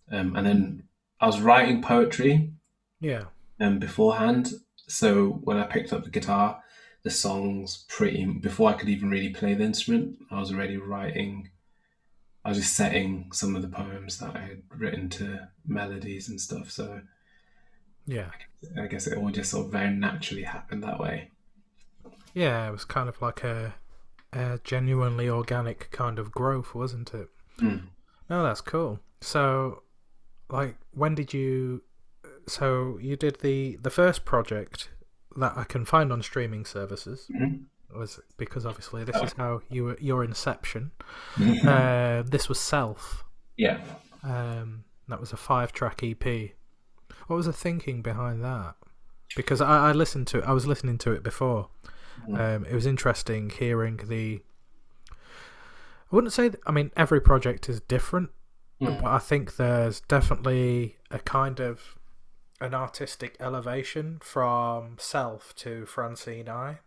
Um, 0.09 0.37
and 0.37 0.47
then 0.47 0.83
I 1.19 1.25
was 1.25 1.41
writing 1.41 1.81
poetry 1.81 2.53
yeah, 3.01 3.25
um, 3.59 3.77
beforehand. 3.77 4.53
So 4.87 5.41
when 5.43 5.57
I 5.57 5.63
picked 5.63 5.91
up 5.91 6.03
the 6.03 6.09
guitar 6.09 6.63
the 7.03 7.09
songs 7.09 7.85
pretty 7.87 8.25
before 8.25 8.69
I 8.69 8.73
could 8.73 8.89
even 8.89 9.09
really 9.09 9.29
play 9.29 9.53
the 9.53 9.63
instrument 9.63 10.17
I 10.31 10.39
was 10.39 10.51
already 10.51 10.75
writing 10.75 11.49
I 12.43 12.49
was 12.49 12.57
just 12.57 12.75
setting 12.75 13.29
some 13.33 13.55
of 13.55 13.61
the 13.61 13.67
poems 13.67 14.17
that 14.19 14.35
I 14.35 14.39
had 14.39 14.63
written 14.75 15.09
to 15.09 15.49
melodies 15.67 16.29
and 16.29 16.39
stuff. 16.39 16.71
So 16.71 17.01
yeah, 18.09 18.31
I 18.81 18.87
guess 18.87 19.07
it 19.07 19.17
all 19.17 19.29
just 19.29 19.51
sort 19.51 19.65
of 19.67 19.71
very 19.71 19.91
naturally 19.91 20.43
happened 20.43 20.83
that 20.83 20.99
way. 20.99 21.31
yeah. 22.33 22.67
It 22.67 22.71
was 22.71 22.85
kind 22.85 23.07
of 23.09 23.21
like 23.21 23.43
a, 23.43 23.73
a 24.33 24.59
genuinely 24.63 25.29
organic 25.29 25.89
kind 25.91 26.19
of 26.19 26.31
growth, 26.31 26.73
wasn't 26.75 27.13
it? 27.13 27.27
Mm. 27.59 27.83
No, 28.29 28.43
that's 28.43 28.61
cool. 28.61 28.99
So, 29.21 29.83
like, 30.49 30.75
when 30.91 31.15
did 31.15 31.33
you? 31.33 31.83
So 32.47 32.97
you 33.01 33.15
did 33.15 33.39
the 33.41 33.77
the 33.81 33.89
first 33.89 34.25
project 34.25 34.89
that 35.37 35.53
I 35.55 35.63
can 35.63 35.85
find 35.85 36.11
on 36.11 36.21
streaming 36.23 36.65
services 36.65 37.27
Mhm. 37.29 37.65
was 37.95 38.19
because 38.37 38.65
obviously 38.65 39.03
this 39.03 39.15
is 39.17 39.33
how 39.33 39.61
you 39.69 39.83
were 39.85 39.97
your 40.01 40.23
inception. 40.23 40.91
uh, 41.65 42.23
this 42.25 42.49
was 42.49 42.59
Self. 42.59 43.23
Yeah. 43.57 43.79
Um, 44.23 44.83
that 45.07 45.19
was 45.19 45.31
a 45.33 45.37
five 45.37 45.71
track 45.71 46.01
EP. 46.03 46.53
What 47.29 47.37
was 47.37 47.45
the 47.45 47.53
thinking 47.53 48.01
behind 48.01 48.43
that? 48.43 48.73
Because 49.35 49.61
I, 49.61 49.89
I 49.89 49.91
listened 49.91 50.25
to 50.27 50.41
I 50.43 50.51
was 50.51 50.65
listening 50.65 50.97
to 50.99 51.11
it 51.11 51.21
before. 51.23 51.69
Um, 52.33 52.65
it 52.65 52.73
was 52.73 52.85
interesting 52.85 53.49
hearing 53.49 53.97
the. 54.07 54.41
I 55.11 55.15
wouldn't 56.15 56.33
say. 56.33 56.51
I 56.65 56.71
mean, 56.71 56.91
every 56.97 57.21
project 57.21 57.69
is 57.69 57.79
different, 57.81 58.31
Mm. 58.81 59.01
but 59.01 59.09
I 59.11 59.19
think 59.19 59.57
there's 59.57 59.99
definitely 60.01 60.95
a 61.11 61.19
kind 61.19 61.59
of 61.59 61.97
an 62.61 62.73
artistic 62.73 63.35
elevation 63.39 64.19
from 64.21 64.95
Self 64.99 65.53
to 65.57 65.85
Francine 65.85 66.49
I. 66.49 66.79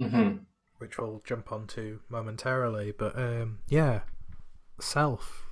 hmm 0.00 0.36
which 0.78 0.96
we'll 0.96 1.20
jump 1.24 1.50
onto 1.50 1.98
momentarily. 2.08 2.92
But 2.96 3.18
um, 3.18 3.58
yeah, 3.68 4.02
self. 4.80 5.44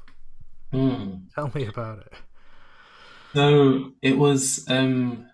Hmm. 0.71 1.15
Tell 1.35 1.51
me 1.53 1.67
about 1.67 1.99
it. 1.99 2.13
So 3.37 3.93
it 4.01 4.17
was 4.17 4.65
um 4.67 5.27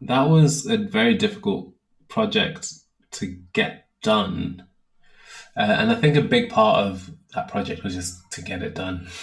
that 0.00 0.22
was 0.22 0.66
a 0.66 0.76
very 0.76 1.14
difficult 1.14 1.72
project 2.08 2.72
to 3.12 3.26
get 3.52 3.86
done. 4.02 4.66
Uh, 5.56 5.76
and 5.78 5.92
I 5.92 5.94
think 5.94 6.16
a 6.16 6.20
big 6.20 6.50
part 6.50 6.84
of 6.84 7.12
that 7.36 7.46
project 7.46 7.84
was 7.84 7.94
just 7.94 8.28
to 8.32 8.42
get 8.42 8.62
it 8.62 8.74
done. 8.74 9.06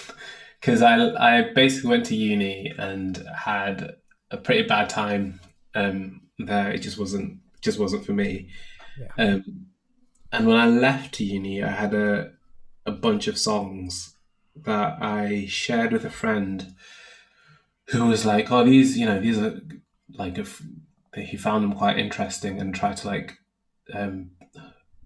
Because 0.62 0.82
I, 0.82 0.98
I 1.16 1.54
basically 1.54 1.90
went 1.90 2.06
to 2.08 2.18
uni 2.18 2.74
and 2.78 3.26
had 3.34 3.96
a 4.30 4.36
pretty 4.36 4.68
bad 4.68 4.90
time 4.90 5.40
um, 5.74 6.24
there. 6.38 6.70
It 6.70 6.80
just 6.80 6.98
wasn't 6.98 7.40
just 7.62 7.80
wasn't 7.80 8.06
for 8.06 8.12
me. 8.12 8.50
Yeah. 9.00 9.24
Um, 9.24 9.68
and 10.34 10.48
when 10.48 10.58
I 10.58 10.68
left 10.68 11.22
uni, 11.22 11.64
I 11.64 11.70
had 11.70 11.94
a 11.94 12.32
a 12.86 12.92
bunch 12.92 13.28
of 13.28 13.38
songs 13.38 14.18
that 14.54 15.02
I 15.02 15.46
shared 15.48 15.94
with 15.94 16.04
a 16.04 16.10
friend 16.10 16.76
who 17.92 18.06
was 18.08 18.26
like, 18.26 18.52
"Oh, 18.52 18.64
these, 18.64 18.98
you 18.98 19.06
know, 19.06 19.20
these 19.20 19.38
are 19.38 19.62
like 20.16 20.38
if 20.38 20.62
he 21.16 21.38
found 21.38 21.64
them 21.64 21.74
quite 21.74 21.98
interesting 21.98 22.60
and 22.60 22.74
tried 22.74 22.98
to 22.98 23.08
like 23.08 23.38
um, 23.94 24.32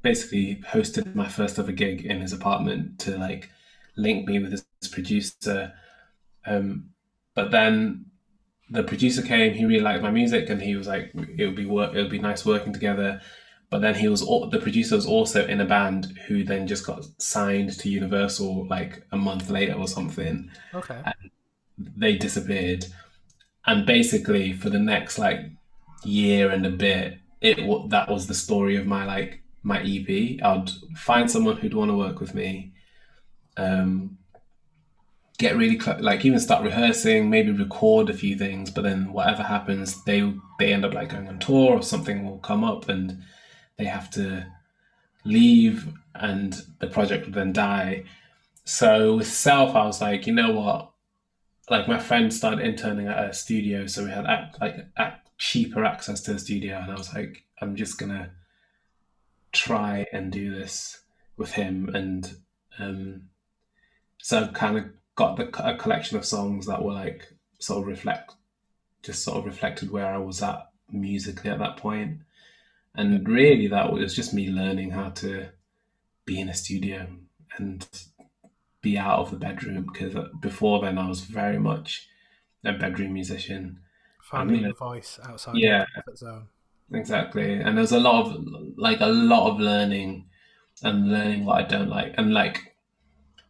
basically 0.02 0.62
hosted 0.68 1.16
my 1.16 1.28
first 1.28 1.58
ever 1.60 1.72
gig 1.72 2.06
in 2.06 2.22
his 2.22 2.34
apartment 2.34 3.00
to 3.00 3.18
like 3.18 3.50
link 3.98 4.28
me 4.28 4.40
with 4.40 4.52
his 4.52 4.66
producer. 4.92 5.74
Um, 6.46 6.90
but 7.36 7.52
then 7.52 8.06
the 8.70 8.84
producer 8.84 9.22
came, 9.22 9.54
he 9.54 9.66
really 9.66 9.84
liked 9.84 10.04
my 10.04 10.12
music, 10.12 10.50
and 10.50 10.62
he 10.62 10.76
was 10.76 10.88
like, 10.88 11.12
"It 11.38 11.46
would 11.46 11.56
be 11.56 11.66
work, 11.66 11.94
it 11.94 12.02
would 12.02 12.12
be 12.12 12.20
nice 12.20 12.46
working 12.46 12.74
together." 12.74 13.22
But 13.70 13.82
then 13.82 13.96
he 13.96 14.08
was 14.08 14.22
the 14.22 14.60
producer 14.62 14.96
was 14.96 15.08
also 15.08 15.48
in 15.48 15.60
a 15.60 15.66
band 15.66 16.18
who 16.28 16.44
then 16.44 16.68
just 16.68 16.86
got 16.86 17.06
signed 17.18 17.72
to 17.80 17.90
Universal 17.90 18.68
like 18.68 19.04
a 19.12 19.18
month 19.18 19.50
later 19.50 19.74
or 19.74 19.88
something 19.88 20.52
Okay. 20.74 21.02
They 21.78 22.16
disappeared. 22.16 22.86
And 23.66 23.86
basically 23.86 24.54
for 24.54 24.70
the 24.70 24.80
next 24.80 25.18
like 25.18 25.40
year 26.06 26.50
and 26.50 26.66
a 26.66 26.70
bit 26.70 27.20
it 27.42 27.90
that 27.90 28.10
was 28.10 28.28
the 28.28 28.34
story 28.34 28.76
of 28.76 28.88
my 28.88 29.06
like 29.06 29.42
my 29.62 29.80
ep 29.82 30.10
i'd 30.10 30.70
find 30.96 31.30
someone 31.30 31.58
who'd 31.58 31.74
want 31.74 31.90
to 31.90 31.98
work 31.98 32.20
with 32.20 32.34
me 32.34 32.74
um 33.58 34.18
get 35.38 35.58
really 35.58 35.80
cl- 35.80 36.02
like 36.02 36.24
even 36.26 36.40
start 36.40 36.64
rehearsing 36.64 37.30
maybe 37.30 37.52
record 37.52 38.10
a 38.10 38.14
few 38.14 38.38
things 38.38 38.70
but 38.70 38.84
then 38.84 39.12
whatever 39.12 39.44
happens 39.44 40.04
they 40.06 40.34
they 40.60 40.74
end 40.74 40.86
up 40.86 40.94
like 40.94 41.10
going 41.10 41.28
on 41.28 41.40
tour 41.40 41.72
or 41.72 41.82
something 41.82 42.26
will 42.26 42.40
come 42.40 42.64
up 42.64 42.88
and 42.90 43.22
they 43.78 43.86
have 43.86 44.10
to 44.10 44.46
leave 45.26 45.88
and 46.16 46.62
the 46.80 46.88
project 46.88 47.26
will 47.26 47.34
then 47.34 47.52
die. 47.52 48.04
So 48.66 49.18
with 49.18 49.28
self 49.28 49.76
i 49.76 49.86
was 49.86 50.00
like 50.00 50.28
you 50.28 50.34
know 50.34 50.52
what 50.52 50.93
like 51.70 51.88
my 51.88 52.00
friend 52.00 52.34
started 52.34 52.66
interning 52.66 53.08
at 53.08 53.30
a 53.30 53.34
studio, 53.34 53.88
so 53.88 54.04
we 54.04 54.12
had 54.12 54.26
like 54.60 54.88
cheaper 55.38 55.86
access 55.86 56.22
to 56.22 56.34
the 56.34 56.40
studio, 56.40 56.78
and 56.78 56.92
I 56.92 56.96
was 56.96 57.14
like, 57.14 57.44
I'm 57.62 57.76
just 57.76 57.98
gonna 57.98 58.32
try 59.52 60.06
and 60.12 60.32
do 60.32 60.54
this 60.54 61.02
with 61.38 61.52
him, 61.52 61.90
and 61.94 62.36
um, 62.80 63.30
so 64.18 64.48
kind 64.50 64.78
of 64.78 64.86
got 65.16 65.38
the 65.38 65.48
a 65.66 65.78
collection 65.78 66.18
of 66.18 66.26
songs 66.26 66.66
that 66.66 66.84
were 66.84 66.94
like 66.94 67.34
sort 67.60 67.82
of 67.82 67.88
reflect, 67.88 68.34
just 69.02 69.24
sort 69.24 69.38
of 69.38 69.46
reflected 69.46 69.92
where 69.92 70.08
I 70.08 70.18
was 70.18 70.42
at 70.42 70.70
musically 70.92 71.50
at 71.50 71.60
that 71.60 71.78
point, 71.78 72.20
and 72.96 73.28
really 73.28 73.68
that 73.68 73.92
was 73.92 74.16
just 74.16 74.34
me 74.34 74.50
learning 74.50 74.92
how 74.92 75.10
to 75.10 75.50
be 76.26 76.40
in 76.40 76.50
a 76.50 76.54
studio 76.54 77.08
and 77.58 77.88
be 78.84 78.98
out 78.98 79.20
of 79.20 79.32
the 79.32 79.38
bedroom 79.38 79.88
because 79.92 80.14
before 80.42 80.82
then 80.82 81.00
I 81.00 81.08
was 81.08 81.22
very 81.22 81.58
much 81.58 82.08
a 82.64 82.74
bedroom 82.74 83.14
musician. 83.14 83.80
Finding 84.22 84.58
mean, 84.58 84.66
your 84.66 84.76
voice 84.76 85.20
outside 85.28 85.56
yeah. 85.56 85.86
comfort 85.96 86.18
zone. 86.20 86.48
Exactly. 86.92 87.54
And 87.54 87.78
there's 87.78 87.92
a 87.94 88.00
lot 88.00 88.26
of 88.26 88.46
like 88.78 89.00
a 89.02 89.08
lot 89.08 89.50
of 89.50 89.60
learning 89.60 90.26
and 90.84 91.12
learning 91.12 91.46
what 91.46 91.64
I 91.64 91.68
don't 91.68 91.90
like. 91.90 92.14
And 92.18 92.34
like 92.34 92.76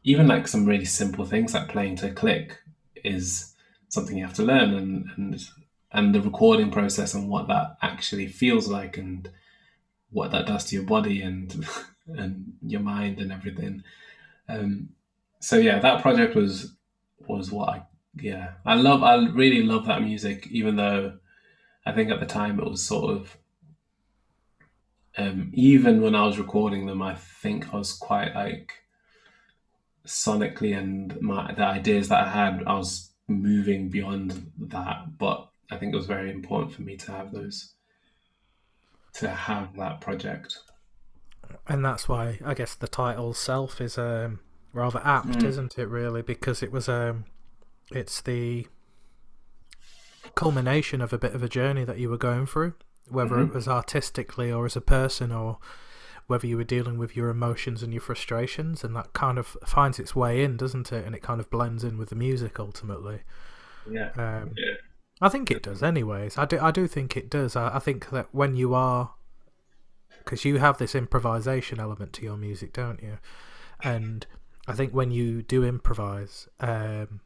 even 0.04 0.28
like 0.28 0.48
some 0.48 0.66
really 0.66 0.86
simple 0.86 1.26
things 1.26 1.54
like 1.54 1.68
playing 1.68 1.98
to 1.98 2.12
click 2.12 2.58
is 3.04 3.54
something 3.90 4.18
you 4.18 4.26
have 4.26 4.36
to 4.36 4.44
learn 4.44 4.74
and 4.74 5.06
and 5.18 5.50
and 5.92 6.16
the 6.16 6.22
recording 6.22 6.72
process 6.72 7.14
and 7.14 7.30
what 7.30 7.48
that 7.48 7.78
actually 7.82 8.28
feels 8.28 8.68
like 8.68 8.98
and 8.98 9.30
what 10.12 10.32
that 10.32 10.48
does 10.48 10.66
to 10.66 10.76
your 10.76 10.86
body 10.86 11.22
and 11.22 11.68
and 12.08 12.54
your 12.62 12.82
mind 12.82 13.20
and 13.20 13.32
everything. 13.32 13.84
Um 14.48 14.90
so 15.44 15.58
yeah, 15.58 15.80
that 15.80 16.02
project 16.02 16.36
was 16.36 16.74
was 17.28 17.52
what 17.52 17.70
I 17.70 17.84
yeah. 18.16 18.54
I 18.66 18.76
love 18.76 19.04
I 19.04 19.16
really 19.28 19.62
love 19.62 19.86
that 19.88 20.02
music 20.02 20.48
even 20.52 20.78
though 20.78 21.18
I 21.86 21.92
think 21.92 22.12
at 22.12 22.22
the 22.22 22.26
time 22.26 22.60
it 22.60 22.66
was 22.66 22.82
sort 22.82 23.14
of 23.14 23.38
um, 25.18 25.52
even 25.54 26.02
when 26.02 26.16
I 26.16 26.26
was 26.26 26.40
recording 26.40 26.86
them, 26.86 27.02
I 27.02 27.16
think 27.16 27.74
I 27.74 27.78
was 27.78 27.92
quite 27.92 28.34
like 28.34 28.72
sonically 30.08 30.78
and 30.78 31.22
my 31.22 31.54
the 31.54 31.64
ideas 31.64 32.08
that 32.08 32.26
I 32.26 32.30
had, 32.30 32.64
I 32.66 32.76
was 32.76 33.12
moving 33.28 33.90
beyond 33.90 34.50
that. 34.58 35.18
But 35.18 35.50
I 35.70 35.76
think 35.76 35.94
it 35.94 35.98
was 35.98 36.08
very 36.08 36.32
important 36.32 36.74
for 36.74 36.84
me 36.84 36.96
to 36.98 37.12
have 37.12 37.34
those, 37.34 37.74
to 39.16 39.28
have 39.28 39.76
that 39.76 40.00
project. 40.00 40.58
And 41.68 41.84
that's 41.84 42.08
why 42.08 42.40
I 42.46 42.54
guess 42.54 42.76
the 42.76 42.88
title 42.88 43.34
self 43.34 43.82
is 43.82 43.98
um, 43.98 44.40
rather 44.74 45.02
apt, 45.06 45.28
Mm. 45.40 45.44
isn't 45.46 45.78
it? 45.78 45.88
Really, 45.88 46.22
because 46.22 46.62
it 46.64 46.72
was 46.72 46.90
um, 46.90 47.26
it's 47.92 48.22
the 48.22 48.68
culmination 50.36 51.02
of 51.02 51.14
a 51.14 51.18
bit 51.18 51.34
of 51.36 51.44
a 51.44 51.50
journey 51.50 51.84
that 51.84 52.00
you 52.00 52.10
were 52.10 52.18
going 52.18 52.46
through, 52.46 52.74
whether 53.08 53.40
it 53.40 53.50
Mhm. 53.50 53.54
was 53.54 53.68
artistically 53.68 54.52
or 54.52 54.66
as 54.66 54.76
a 54.76 54.82
person, 54.82 55.32
or 55.32 55.60
whether 56.28 56.48
you 56.48 56.56
were 56.58 56.64
dealing 56.64 56.98
with 56.98 57.16
your 57.16 57.30
emotions 57.30 57.84
and 57.84 57.94
your 57.94 58.02
frustrations, 58.02 58.84
and 58.84 58.96
that 58.96 59.14
kind 59.14 59.38
of 59.38 59.58
finds 59.66 60.00
its 60.00 60.16
way 60.16 60.44
in, 60.44 60.56
doesn't 60.58 60.92
it? 60.92 61.06
And 61.06 61.14
it 61.14 61.22
kind 61.22 61.40
of 61.40 61.50
blends 61.50 61.84
in 61.84 61.98
with 61.98 62.10
the 62.10 62.16
music 62.16 62.60
ultimately. 62.60 63.24
Yeah. 63.90 64.10
Um, 64.16 64.54
Yeah. 64.56 64.76
I 65.22 65.30
think 65.30 65.52
it 65.52 65.62
does, 65.64 65.84
anyways. 65.84 66.38
I 66.38 66.46
do. 66.46 66.58
I 66.60 66.72
do 66.72 66.88
think 66.88 67.16
it 67.16 67.30
does. 67.30 67.56
I, 67.56 67.76
I 67.76 67.80
think 67.80 68.10
that 68.10 68.28
when 68.34 68.56
you 68.56 68.74
are, 68.74 69.14
because 70.24 70.44
you 70.46 70.58
have 70.58 70.78
this 70.78 70.96
improvisation 70.96 71.80
element 71.80 72.14
to 72.14 72.24
your 72.24 72.38
music, 72.38 72.74
don't 72.74 73.02
you? 73.04 73.20
And 73.82 74.26
I 74.68 74.74
think 74.74 74.94
when 74.94 75.12
you 75.12 75.42
do 75.42 75.64
improvise, 75.64 76.48
um, 76.60 77.20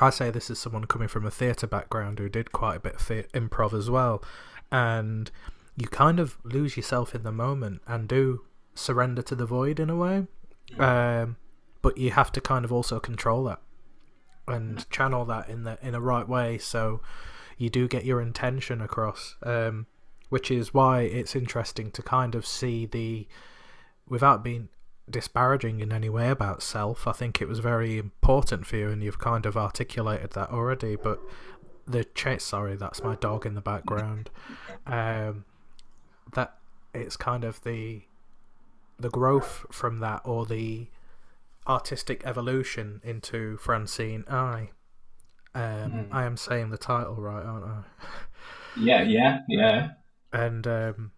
I 0.00 0.10
say 0.10 0.30
this 0.30 0.50
as 0.50 0.58
someone 0.58 0.84
coming 0.84 1.08
from 1.08 1.24
a 1.24 1.30
theatre 1.30 1.66
background 1.66 2.18
who 2.18 2.28
did 2.28 2.52
quite 2.52 2.76
a 2.76 2.80
bit 2.80 2.94
of 2.94 3.00
improv 3.32 3.72
as 3.72 3.88
well, 3.88 4.22
and 4.70 5.30
you 5.76 5.88
kind 5.88 6.20
of 6.20 6.36
lose 6.44 6.76
yourself 6.76 7.14
in 7.14 7.22
the 7.22 7.32
moment 7.32 7.82
and 7.86 8.08
do 8.08 8.42
surrender 8.74 9.22
to 9.22 9.34
the 9.34 9.46
void 9.46 9.80
in 9.80 9.88
a 9.88 9.96
way. 9.96 10.26
Um, 10.78 11.36
but 11.82 11.98
you 11.98 12.10
have 12.10 12.32
to 12.32 12.40
kind 12.40 12.64
of 12.64 12.72
also 12.72 12.98
control 12.98 13.44
that 13.44 13.60
and 14.48 14.88
channel 14.90 15.24
that 15.26 15.48
in 15.48 15.64
the 15.64 15.78
in 15.82 15.94
a 15.94 16.00
right 16.00 16.28
way 16.28 16.58
so 16.58 17.00
you 17.56 17.70
do 17.70 17.88
get 17.88 18.04
your 18.04 18.20
intention 18.20 18.80
across 18.80 19.36
um, 19.42 19.86
which 20.28 20.50
is 20.50 20.74
why 20.74 21.02
it's 21.02 21.36
interesting 21.36 21.90
to 21.90 22.02
kind 22.02 22.34
of 22.34 22.46
see 22.46 22.86
the 22.86 23.26
without 24.08 24.42
being 24.42 24.68
disparaging 25.10 25.80
in 25.80 25.92
any 25.92 26.08
way 26.08 26.30
about 26.30 26.62
self 26.62 27.06
i 27.06 27.12
think 27.12 27.40
it 27.42 27.46
was 27.48 27.58
very 27.58 27.98
important 27.98 28.66
for 28.66 28.76
you 28.76 28.88
and 28.88 29.02
you've 29.02 29.18
kind 29.18 29.44
of 29.44 29.56
articulated 29.56 30.30
that 30.30 30.50
already 30.50 30.96
but 30.96 31.20
the 31.86 32.04
cha- 32.14 32.38
sorry 32.38 32.74
that's 32.74 33.02
my 33.02 33.14
dog 33.16 33.44
in 33.44 33.54
the 33.54 33.60
background 33.60 34.30
um, 34.86 35.44
that 36.32 36.54
it's 36.94 37.16
kind 37.16 37.44
of 37.44 37.62
the 37.64 38.02
the 38.98 39.10
growth 39.10 39.66
from 39.70 39.98
that 40.00 40.22
or 40.24 40.46
the 40.46 40.86
artistic 41.66 42.22
evolution 42.24 43.00
into 43.04 43.56
Francine 43.56 44.24
I. 44.28 44.70
Um, 45.54 45.62
Mm. 45.64 46.08
I 46.12 46.24
am 46.24 46.36
saying 46.36 46.70
the 46.70 46.78
title 46.78 47.14
right, 47.16 47.44
aren't 47.44 47.64
I? 47.64 47.82
Yeah. 48.78 49.02
Yeah. 49.02 49.40
Yeah. 49.48 49.90
And 50.32 50.66
um, 50.66 51.12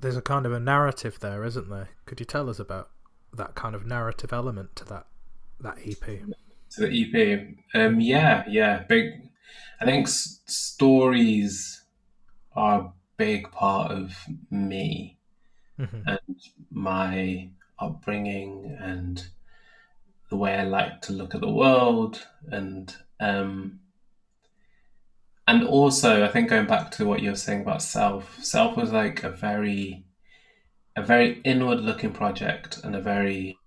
there's 0.00 0.16
a 0.16 0.22
kind 0.22 0.46
of 0.46 0.52
a 0.52 0.60
narrative 0.60 1.18
there, 1.20 1.44
isn't 1.44 1.68
there? 1.68 1.88
Could 2.04 2.20
you 2.20 2.26
tell 2.26 2.48
us 2.50 2.58
about 2.58 2.90
that 3.32 3.54
kind 3.54 3.74
of 3.74 3.86
narrative 3.86 4.32
element 4.32 4.76
to 4.76 4.84
that 4.86 5.06
that 5.60 5.78
EP? 5.86 6.22
to 6.70 6.80
the 6.80 6.88
EP. 6.88 7.56
Um, 7.74 8.00
yeah, 8.00 8.44
yeah, 8.48 8.82
big. 8.88 9.12
I 9.80 9.84
think 9.84 10.06
s- 10.08 10.40
stories 10.46 11.82
are 12.54 12.80
a 12.80 12.92
big 13.16 13.50
part 13.52 13.90
of 13.92 14.14
me 14.50 15.18
hmm 15.76 16.00
and 16.06 16.18
my 16.70 17.50
upbringing 17.78 18.76
and 18.80 19.26
the 20.30 20.36
way 20.36 20.54
I 20.54 20.64
like 20.64 21.00
to 21.02 21.12
look 21.12 21.34
at 21.34 21.40
the 21.40 21.50
world. 21.50 22.26
And 22.50 22.94
um, 23.20 23.80
and 25.46 25.64
also 25.64 26.24
I 26.24 26.28
think 26.28 26.50
going 26.50 26.66
back 26.66 26.90
to 26.92 27.06
what 27.06 27.22
you 27.22 27.30
were 27.30 27.36
saying 27.36 27.62
about 27.62 27.82
self, 27.82 28.42
self 28.42 28.76
was 28.76 28.92
like 28.92 29.22
a 29.24 29.30
very 29.30 30.04
a 30.96 31.02
very 31.02 31.40
inward 31.44 31.80
looking 31.80 32.12
project 32.12 32.78
and 32.84 32.96
a 32.96 33.00
very 33.00 33.60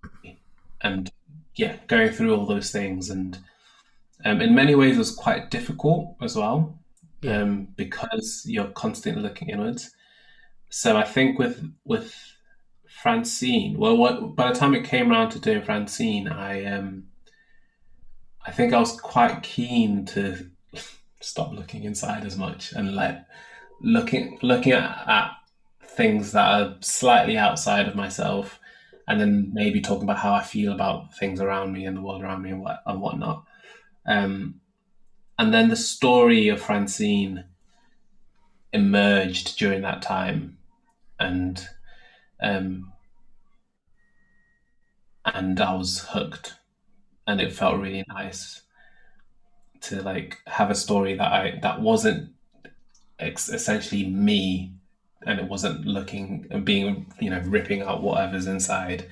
and 0.82 1.10
yeah, 1.56 1.76
going 1.88 2.10
through 2.10 2.34
all 2.34 2.46
those 2.46 2.70
things 2.70 3.10
and 3.10 3.38
um, 4.24 4.40
in 4.40 4.54
many 4.54 4.74
ways 4.74 4.98
was 4.98 5.14
quite 5.14 5.50
difficult 5.50 6.16
as 6.22 6.36
well 6.36 6.78
Yeah. 7.22 7.42
um, 7.42 7.68
because 7.76 8.44
you're 8.46 8.70
constantly 8.72 9.22
looking 9.22 9.48
inwards. 9.50 9.90
So 10.70 10.96
I 10.96 11.04
think 11.04 11.38
with 11.38 11.64
with 11.84 12.14
Francine, 12.88 13.78
well, 13.78 13.96
what 13.96 14.36
by 14.36 14.52
the 14.52 14.58
time 14.58 14.74
it 14.74 14.84
came 14.84 15.10
around 15.10 15.30
to 15.30 15.40
doing 15.40 15.62
Francine, 15.62 16.28
I 16.28 16.64
um, 16.66 17.08
I 18.46 18.50
think 18.52 18.72
I 18.72 18.78
was 18.78 18.98
quite 19.00 19.42
keen 19.42 20.04
to 20.06 20.50
stop 21.20 21.52
looking 21.52 21.84
inside 21.84 22.24
as 22.24 22.36
much 22.36 22.72
and 22.72 22.94
let 22.94 23.26
looking 23.80 24.38
looking 24.42 24.72
at, 24.72 25.04
at 25.06 25.30
things 25.82 26.32
that 26.32 26.46
are 26.46 26.76
slightly 26.80 27.36
outside 27.36 27.86
of 27.86 27.94
myself, 27.94 28.58
and 29.06 29.20
then 29.20 29.50
maybe 29.52 29.80
talking 29.80 30.04
about 30.04 30.18
how 30.18 30.32
I 30.32 30.42
feel 30.42 30.72
about 30.72 31.14
things 31.16 31.40
around 31.40 31.72
me 31.72 31.86
and 31.86 31.96
the 31.96 32.02
world 32.02 32.22
around 32.22 32.42
me 32.42 32.50
and 32.50 32.60
what 32.60 32.82
and 32.86 33.00
whatnot. 33.00 33.44
Um, 34.06 34.60
and 35.38 35.52
then 35.52 35.68
the 35.68 35.76
story 35.76 36.48
of 36.48 36.60
Francine 36.60 37.44
emerged 38.72 39.58
during 39.58 39.82
that 39.82 40.02
time, 40.02 40.58
and 41.18 41.66
um, 42.42 42.92
and 45.24 45.60
I 45.60 45.74
was 45.74 46.06
hooked, 46.10 46.54
and 47.26 47.40
it 47.40 47.52
felt 47.52 47.80
really 47.80 48.04
nice 48.08 48.62
to 49.82 50.02
like 50.02 50.38
have 50.46 50.70
a 50.70 50.74
story 50.74 51.14
that 51.16 51.32
I 51.32 51.58
that 51.62 51.80
wasn't 51.80 52.30
ex- 53.18 53.48
essentially 53.48 54.06
me, 54.06 54.74
and 55.26 55.40
it 55.40 55.48
wasn't 55.48 55.86
looking 55.86 56.46
and 56.50 56.64
being 56.64 57.12
you 57.20 57.30
know 57.30 57.40
ripping 57.40 57.82
out 57.82 58.02
whatever's 58.02 58.46
inside. 58.46 59.08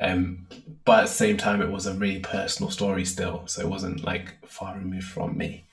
Um, 0.00 0.48
but 0.84 1.00
at 1.00 1.02
the 1.04 1.08
same 1.14 1.36
time, 1.38 1.62
it 1.62 1.70
was 1.70 1.86
a 1.86 1.94
really 1.94 2.20
personal 2.20 2.70
story 2.70 3.04
still, 3.04 3.46
so 3.46 3.62
it 3.62 3.68
wasn't 3.68 4.04
like 4.04 4.46
far 4.48 4.76
removed 4.76 5.08
from 5.08 5.38
me. 5.38 5.64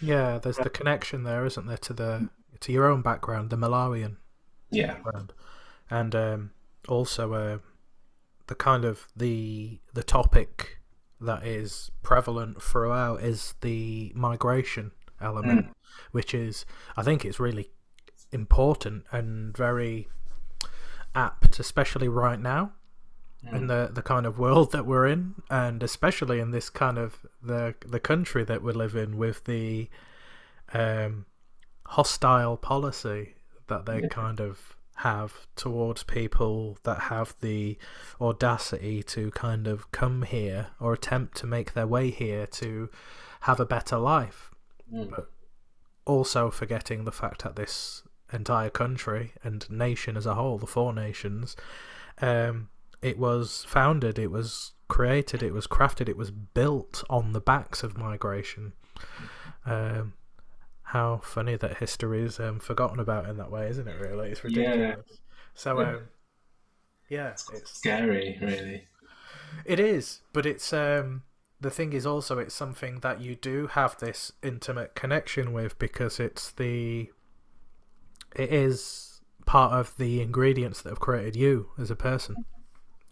Yeah, 0.00 0.38
there's 0.38 0.58
the 0.58 0.70
connection 0.70 1.22
there, 1.24 1.46
isn't 1.46 1.66
there, 1.66 1.78
to 1.78 1.92
the 1.92 2.28
to 2.60 2.72
your 2.72 2.86
own 2.86 3.02
background, 3.02 3.50
the 3.50 3.56
Malawian 3.56 4.16
Yeah, 4.70 4.96
background, 5.04 5.32
and 5.90 6.14
um, 6.16 6.52
also 6.88 7.34
uh, 7.34 7.58
the 8.48 8.54
kind 8.56 8.84
of 8.84 9.08
the 9.16 9.80
the 9.94 10.02
topic 10.04 10.78
that 11.24 11.46
is 11.46 11.90
prevalent 12.02 12.62
throughout 12.62 13.22
is 13.22 13.54
the 13.60 14.12
migration 14.14 14.92
element, 15.20 15.68
which 16.10 16.34
is 16.34 16.64
I 16.96 17.02
think 17.02 17.24
it's 17.24 17.38
really 17.40 17.70
important 18.32 19.04
and 19.12 19.56
very 19.56 20.08
apt, 21.14 21.58
especially 21.60 22.08
right 22.08 22.40
now 22.40 22.72
in 23.52 23.66
the 23.66 23.90
the 23.92 24.02
kind 24.02 24.24
of 24.24 24.38
world 24.38 24.70
that 24.72 24.86
we're 24.86 25.06
in, 25.06 25.34
and 25.50 25.82
especially 25.82 26.38
in 26.38 26.50
this 26.52 26.70
kind 26.70 26.96
of 26.98 27.26
the 27.42 27.74
the 27.86 28.00
country 28.00 28.44
that 28.44 28.62
we 28.62 28.72
live 28.72 28.94
in 28.94 29.16
with 29.16 29.44
the 29.44 29.88
um, 30.72 31.26
hostile 31.86 32.56
policy 32.56 33.34
that 33.66 33.84
they 33.86 34.00
Yeah. 34.02 34.08
kind 34.08 34.40
of 34.40 34.76
have 34.96 35.46
towards 35.56 36.02
people 36.04 36.78
that 36.84 37.00
have 37.02 37.34
the 37.40 37.76
audacity 38.20 39.02
to 39.02 39.30
kind 39.32 39.66
of 39.66 39.90
come 39.90 40.22
here 40.22 40.68
or 40.78 40.92
attempt 40.92 41.36
to 41.38 41.46
make 41.46 41.72
their 41.72 41.86
way 41.86 42.10
here 42.10 42.46
to 42.46 42.88
have 43.40 43.58
a 43.60 43.66
better 43.66 43.98
life 43.98 44.50
Mm. 44.92 45.26
also 46.04 46.50
forgetting 46.50 47.04
the 47.04 47.12
fact 47.12 47.42
that 47.44 47.56
this 47.56 48.02
entire 48.32 48.68
country 48.70 49.32
and 49.42 49.68
nation 49.70 50.16
as 50.18 50.26
a 50.26 50.34
whole, 50.34 50.58
the 50.58 50.66
four 50.66 50.92
nations, 50.92 51.56
um, 52.20 52.68
it 53.00 53.18
was 53.18 53.64
founded, 53.66 54.18
it 54.18 54.30
was 54.30 54.72
created, 54.88 55.42
it 55.42 55.52
was 55.54 55.66
crafted, 55.66 56.08
it 56.08 56.16
was 56.16 56.30
built 56.30 57.02
on 57.08 57.32
the 57.32 57.40
backs 57.40 57.82
of 57.82 57.96
migration. 57.96 58.74
Um, 59.64 60.12
how 60.92 61.18
funny 61.24 61.56
that 61.56 61.78
history 61.78 62.22
is 62.22 62.40
um, 62.40 62.58
forgotten 62.60 63.00
about 63.00 63.28
in 63.28 63.36
that 63.38 63.50
way, 63.50 63.68
isn't 63.68 63.88
it? 63.88 63.96
Really, 63.98 64.30
it's 64.30 64.44
Yeah. 64.44 64.94
ridiculous. 64.94 65.20
So, 65.54 65.80
Yeah. 65.80 65.94
um, 65.96 66.08
yeah, 67.08 67.34
it's 67.52 67.70
scary, 67.78 68.38
really. 68.40 68.88
it 69.64 69.80
is, 69.80 70.20
but 70.32 70.46
it's 70.46 70.72
um 70.72 71.22
the 71.60 71.70
thing 71.70 71.92
is 71.92 72.04
also 72.06 72.38
it's 72.38 72.54
something 72.54 73.00
that 73.00 73.20
you 73.20 73.36
do 73.36 73.68
have 73.68 73.96
this 73.98 74.32
intimate 74.42 74.94
connection 74.94 75.52
with 75.52 75.78
because 75.78 76.18
it's 76.18 76.50
the 76.52 77.10
it 78.34 78.52
is 78.52 79.20
part 79.46 79.72
of 79.72 79.96
the 79.96 80.20
ingredients 80.20 80.82
that 80.82 80.90
have 80.90 81.00
created 81.00 81.36
you 81.36 81.70
as 81.78 81.90
a 81.90 81.96
person, 81.96 82.38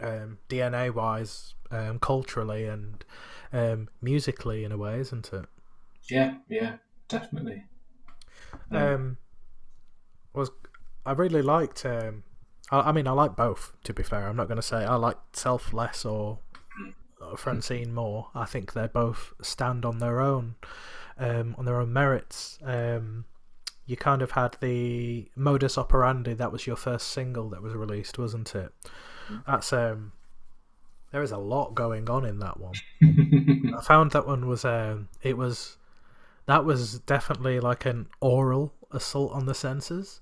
um, 0.01 0.39
DNA 0.49 0.91
wise, 0.91 1.55
um, 1.71 1.99
culturally 2.01 2.67
and 2.67 3.05
um, 3.53 3.89
musically 4.03 4.65
in 4.65 4.73
a 4.73 4.79
way, 4.79 5.01
isn't 5.01 5.33
it? 5.33 5.47
Yeah, 6.11 6.35
yeah, 6.49 6.77
definitely. 7.09 7.65
Um, 8.71 8.77
Um, 8.79 9.17
was 10.33 10.51
I 11.05 11.13
really 11.13 11.43
liked. 11.43 11.85
Um, 11.85 12.23
I, 12.71 12.81
I 12.81 12.93
mean, 12.93 13.07
I 13.07 13.13
like 13.13 13.37
both. 13.37 13.73
To 13.85 13.93
be 13.95 14.03
fair, 14.03 14.29
I'm 14.29 14.37
not 14.37 14.49
going 14.49 14.57
to 14.57 14.63
say 14.63 14.85
I 14.85 14.95
like 14.97 15.17
Self 15.33 15.73
less 15.73 16.05
or, 16.05 16.39
or 17.21 17.37
Francine 17.37 17.93
more. 17.93 18.29
I 18.35 18.45
think 18.45 18.73
they 18.73 18.87
both 18.87 19.33
stand 19.43 19.85
on 19.85 19.99
their 19.99 20.21
own, 20.21 20.55
um, 21.19 21.55
on 21.59 21.65
their 21.65 21.81
own 21.81 21.93
merits. 21.93 22.59
Um, 22.63 23.25
you 23.87 23.97
kind 23.97 24.23
of 24.23 24.33
had 24.33 24.57
the 24.61 25.29
modus 25.35 25.77
operandi. 25.77 26.35
That 26.35 26.53
was 26.53 26.67
your 26.67 26.77
first 26.77 27.09
single 27.09 27.49
that 27.51 27.63
was 27.63 27.75
released, 27.75 28.19
wasn't 28.19 28.55
it? 28.55 28.73
That's 29.47 29.73
um. 29.73 30.13
There 31.13 31.23
is 31.25 31.33
a 31.33 31.39
lot 31.39 31.75
going 31.75 32.09
on 32.09 32.25
in 32.25 32.39
that 32.39 32.61
one. 32.61 32.75
I 33.77 33.83
found 33.83 34.13
that 34.13 34.29
one 34.29 34.47
was 34.47 34.65
um 34.65 35.09
it 35.23 35.37
was 35.37 35.77
that 36.51 36.65
was 36.65 36.99
definitely 37.01 37.61
like 37.61 37.87
an 37.87 38.09
aural 38.21 38.75
assault 38.91 39.33
on 39.33 39.47
the 39.47 39.55
senses. 39.55 40.21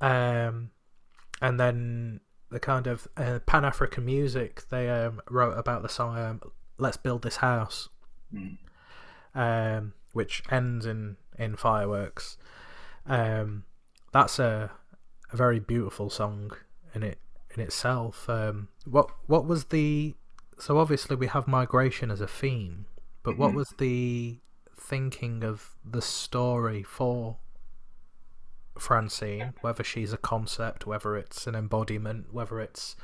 Um 0.00 0.70
and 1.40 1.58
then 1.58 2.20
the 2.50 2.60
kind 2.60 2.86
of 2.86 3.08
uh, 3.16 3.38
Pan 3.46 3.64
African 3.64 4.04
music 4.04 4.68
they 4.68 4.90
um, 4.90 5.20
wrote 5.30 5.56
about 5.56 5.82
the 5.82 5.88
song 5.88 6.18
um, 6.18 6.40
"Let's 6.78 6.98
Build 6.98 7.22
This 7.22 7.36
House," 7.36 7.88
Mm. 8.34 8.58
um, 9.34 9.94
which 10.12 10.42
ends 10.50 10.84
in 10.86 11.16
in 11.38 11.56
fireworks. 11.56 12.36
Um, 13.06 13.64
that's 14.12 14.38
a 14.38 14.70
a 15.32 15.36
very 15.36 15.58
beautiful 15.60 16.10
song 16.10 16.52
in 16.94 17.02
it 17.02 17.18
in 17.56 17.62
itself. 17.62 18.28
Um, 18.28 18.68
what 18.84 19.08
what 19.26 19.46
was 19.46 19.64
the 19.66 20.14
so 20.58 20.78
obviously 20.78 21.16
we 21.16 21.26
have 21.28 21.48
migration 21.48 22.10
as 22.10 22.20
a 22.20 22.28
theme, 22.28 22.84
but 23.22 23.36
what 23.38 23.52
Mhm. 23.52 23.56
was 23.56 23.68
the 23.78 24.38
thinking 24.82 25.44
of 25.44 25.76
the 25.84 26.02
story 26.02 26.82
for 26.82 27.36
Francine? 28.78 29.54
Whether 29.60 29.84
she's 29.84 30.12
a 30.12 30.18
concept, 30.18 30.86
whether 30.86 31.16
it's 31.16 31.46
an 31.46 31.54
embodiment, 31.54 32.32
whether 32.32 32.60
it's 32.60 32.96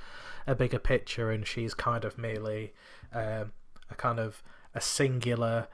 a 0.46 0.54
bigger 0.54 0.78
picture, 0.78 1.30
and 1.30 1.46
she's 1.46 1.74
kind 1.74 2.04
of 2.04 2.18
merely 2.18 2.72
um, 3.12 3.52
a 3.90 3.94
kind 3.96 4.18
of 4.18 4.42
a 4.74 4.80
singular 4.80 5.68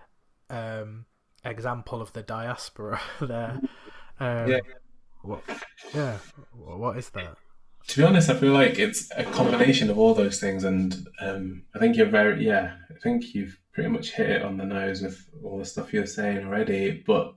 um, 0.51 1.07
example 1.45 2.01
of 2.01 2.13
the 2.13 2.23
diaspora 2.23 3.01
there. 3.21 3.61
Um, 4.21 4.49
Yeah. 4.49 4.61
What, 5.23 5.43
yeah. 5.95 6.19
What 6.53 6.99
is 6.99 7.09
that? 7.11 7.37
to 7.87 8.01
be 8.01 8.07
honest, 8.07 8.31
I 8.31 8.35
feel 8.35 8.53
like 8.53 8.79
it's 8.79 9.11
a 9.17 9.25
combination 9.25 9.91
of 9.91 9.99
all 9.99 10.15
those 10.15 10.41
things, 10.41 10.65
and 10.65 11.07
um, 11.21 11.65
I 11.75 11.79
think 11.79 11.97
you're 11.97 12.07
very, 12.07 12.45
yeah, 12.45 12.77
I 12.91 12.99
think 13.03 13.35
you've 13.35 13.59
pretty 13.75 13.91
much 13.91 14.13
hit 14.13 14.31
it 14.31 14.43
on 14.43 14.57
the 14.57 14.65
nose 14.65 15.03
with 15.03 15.29
all 15.43 15.59
the 15.59 15.65
stuff 15.65 15.93
you're 15.93 16.07
saying 16.07 16.47
already. 16.47 17.03
But 17.07 17.35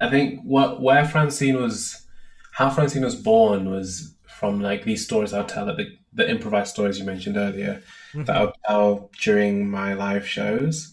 I 0.00 0.10
think 0.10 0.40
what 0.42 0.80
where 0.82 1.04
Francine 1.04 1.60
was, 1.60 2.06
how 2.52 2.70
Francine 2.70 3.02
was 3.02 3.16
born 3.16 3.70
was 3.70 4.14
from 4.26 4.60
like 4.60 4.84
these 4.84 5.04
stories 5.04 5.32
I'll 5.32 5.44
tell, 5.44 5.66
like 5.66 5.78
the, 5.78 5.96
the 6.12 6.30
improvised 6.30 6.72
stories 6.72 6.98
you 6.98 7.04
mentioned 7.04 7.36
earlier, 7.36 7.82
that 8.14 8.36
I'll 8.36 8.54
tell 8.66 9.10
during 9.20 9.70
my 9.70 9.94
live 9.94 10.28
shows. 10.28 10.92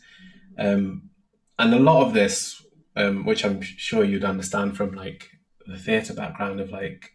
Um, 0.58 1.10
and 1.58 1.74
a 1.74 1.80
lot 1.80 2.06
of 2.06 2.14
this, 2.14 2.66
um, 2.96 3.26
which 3.26 3.44
I'm 3.44 3.62
sure 3.62 4.04
you'd 4.04 4.24
understand 4.24 4.78
from 4.78 4.94
like 4.94 5.30
the 5.68 5.78
theatre 5.78 6.14
background 6.14 6.62
of 6.62 6.72
like 6.72 7.12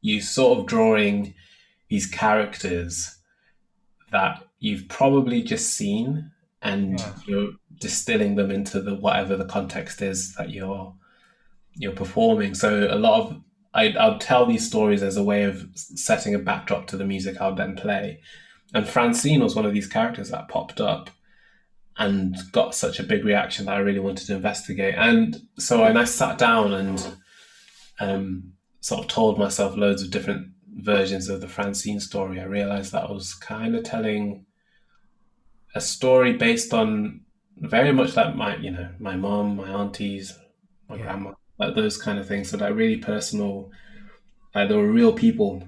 you 0.00 0.20
sort 0.20 0.58
of 0.58 0.66
drawing 0.66 1.34
these 1.88 2.06
characters 2.06 3.18
that 4.10 4.42
you've 4.58 4.88
probably 4.88 5.42
just 5.42 5.74
seen 5.74 6.30
and 6.62 6.98
Yeah. 7.00 7.12
you're 7.26 7.50
distilling 7.80 8.36
them 8.36 8.50
into 8.50 8.80
the 8.80 8.94
whatever 8.94 9.36
the 9.36 9.44
context 9.44 10.00
is 10.02 10.34
that 10.34 10.50
you're 10.50 10.94
you're 11.74 11.92
performing 11.92 12.54
so 12.54 12.88
a 12.90 12.96
lot 12.96 13.20
of 13.20 13.40
I, 13.74 13.94
I'll 13.98 14.18
tell 14.18 14.44
these 14.46 14.66
stories 14.66 15.02
as 15.02 15.16
a 15.16 15.22
way 15.24 15.44
of 15.44 15.66
setting 15.74 16.34
a 16.34 16.38
backdrop 16.38 16.86
to 16.88 16.96
the 16.96 17.04
music 17.06 17.40
I'll 17.40 17.54
then 17.54 17.74
play 17.76 18.20
and 18.74 18.86
Francine 18.88 19.42
was 19.42 19.54
one 19.56 19.66
of 19.66 19.74
these 19.74 19.86
characters 19.86 20.30
that 20.30 20.48
popped 20.48 20.80
up 20.80 21.10
and 21.98 22.36
got 22.52 22.74
such 22.74 22.98
a 22.98 23.02
big 23.02 23.24
reaction 23.24 23.66
that 23.66 23.76
I 23.76 23.80
really 23.80 23.98
wanted 24.00 24.26
to 24.28 24.34
investigate. 24.36 24.94
And 24.96 25.36
so 25.58 25.82
when 25.82 25.98
I 25.98 26.04
sat 26.04 26.38
down 26.38 26.72
and 26.72 27.16
um, 28.00 28.52
sort 28.80 29.02
of 29.02 29.08
told 29.08 29.38
myself 29.38 29.76
loads 29.76 30.02
of 30.02 30.10
different 30.10 30.48
versions 30.76 31.28
of 31.28 31.42
the 31.42 31.48
Francine 31.48 32.00
story, 32.00 32.40
I 32.40 32.44
realized 32.44 32.92
that 32.92 33.04
I 33.04 33.12
was 33.12 33.34
kind 33.34 33.76
of 33.76 33.84
telling 33.84 34.46
a 35.74 35.80
story 35.80 36.34
based 36.34 36.72
on 36.74 37.22
very 37.56 37.92
much 37.92 38.16
like 38.16 38.34
my, 38.34 38.56
you 38.56 38.70
know, 38.70 38.90
my 38.98 39.16
mom, 39.16 39.56
my 39.56 39.68
aunties, 39.68 40.38
my 40.88 40.96
Yeah. 40.96 41.04
grandma, 41.04 41.32
like 41.58 41.74
those 41.74 41.96
kind 42.00 42.18
of 42.18 42.26
things. 42.26 42.50
So 42.50 42.58
like 42.58 42.74
really 42.74 42.98
personal, 42.98 43.70
like 44.54 44.68
there 44.68 44.78
were 44.78 44.90
real 44.92 45.12
people 45.12 45.62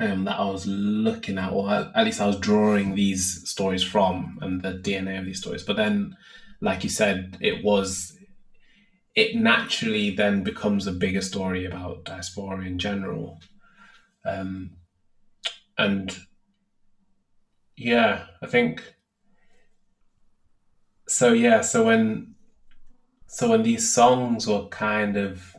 um, 0.00 0.24
that 0.24 0.38
I 0.38 0.44
was 0.50 0.66
looking 0.66 1.38
at, 1.38 1.52
or 1.52 1.70
at 1.70 2.04
least 2.04 2.20
I 2.20 2.26
was 2.26 2.38
drawing 2.40 2.94
these 2.94 3.48
stories 3.48 3.82
from, 3.82 4.38
and 4.40 4.60
the 4.62 4.72
DNA 4.72 5.18
of 5.18 5.24
these 5.24 5.38
stories. 5.40 5.62
But 5.62 5.76
then, 5.76 6.16
like 6.60 6.82
you 6.82 6.90
said, 6.90 7.38
it 7.40 7.64
was 7.64 8.16
it 9.14 9.36
naturally 9.36 10.10
then 10.10 10.42
becomes 10.42 10.86
a 10.86 10.92
bigger 10.92 11.20
story 11.20 11.64
about 11.64 12.04
diaspora 12.04 12.64
in 12.64 12.78
general, 12.78 13.40
um, 14.24 14.76
and 15.78 16.16
yeah, 17.76 18.26
I 18.42 18.46
think 18.46 18.94
so. 21.06 21.32
Yeah, 21.32 21.60
so 21.62 21.84
when 21.84 22.34
so 23.34 23.48
when 23.50 23.62
these 23.64 23.92
songs 23.92 24.46
were 24.46 24.66
kind 24.68 25.16
of 25.16 25.56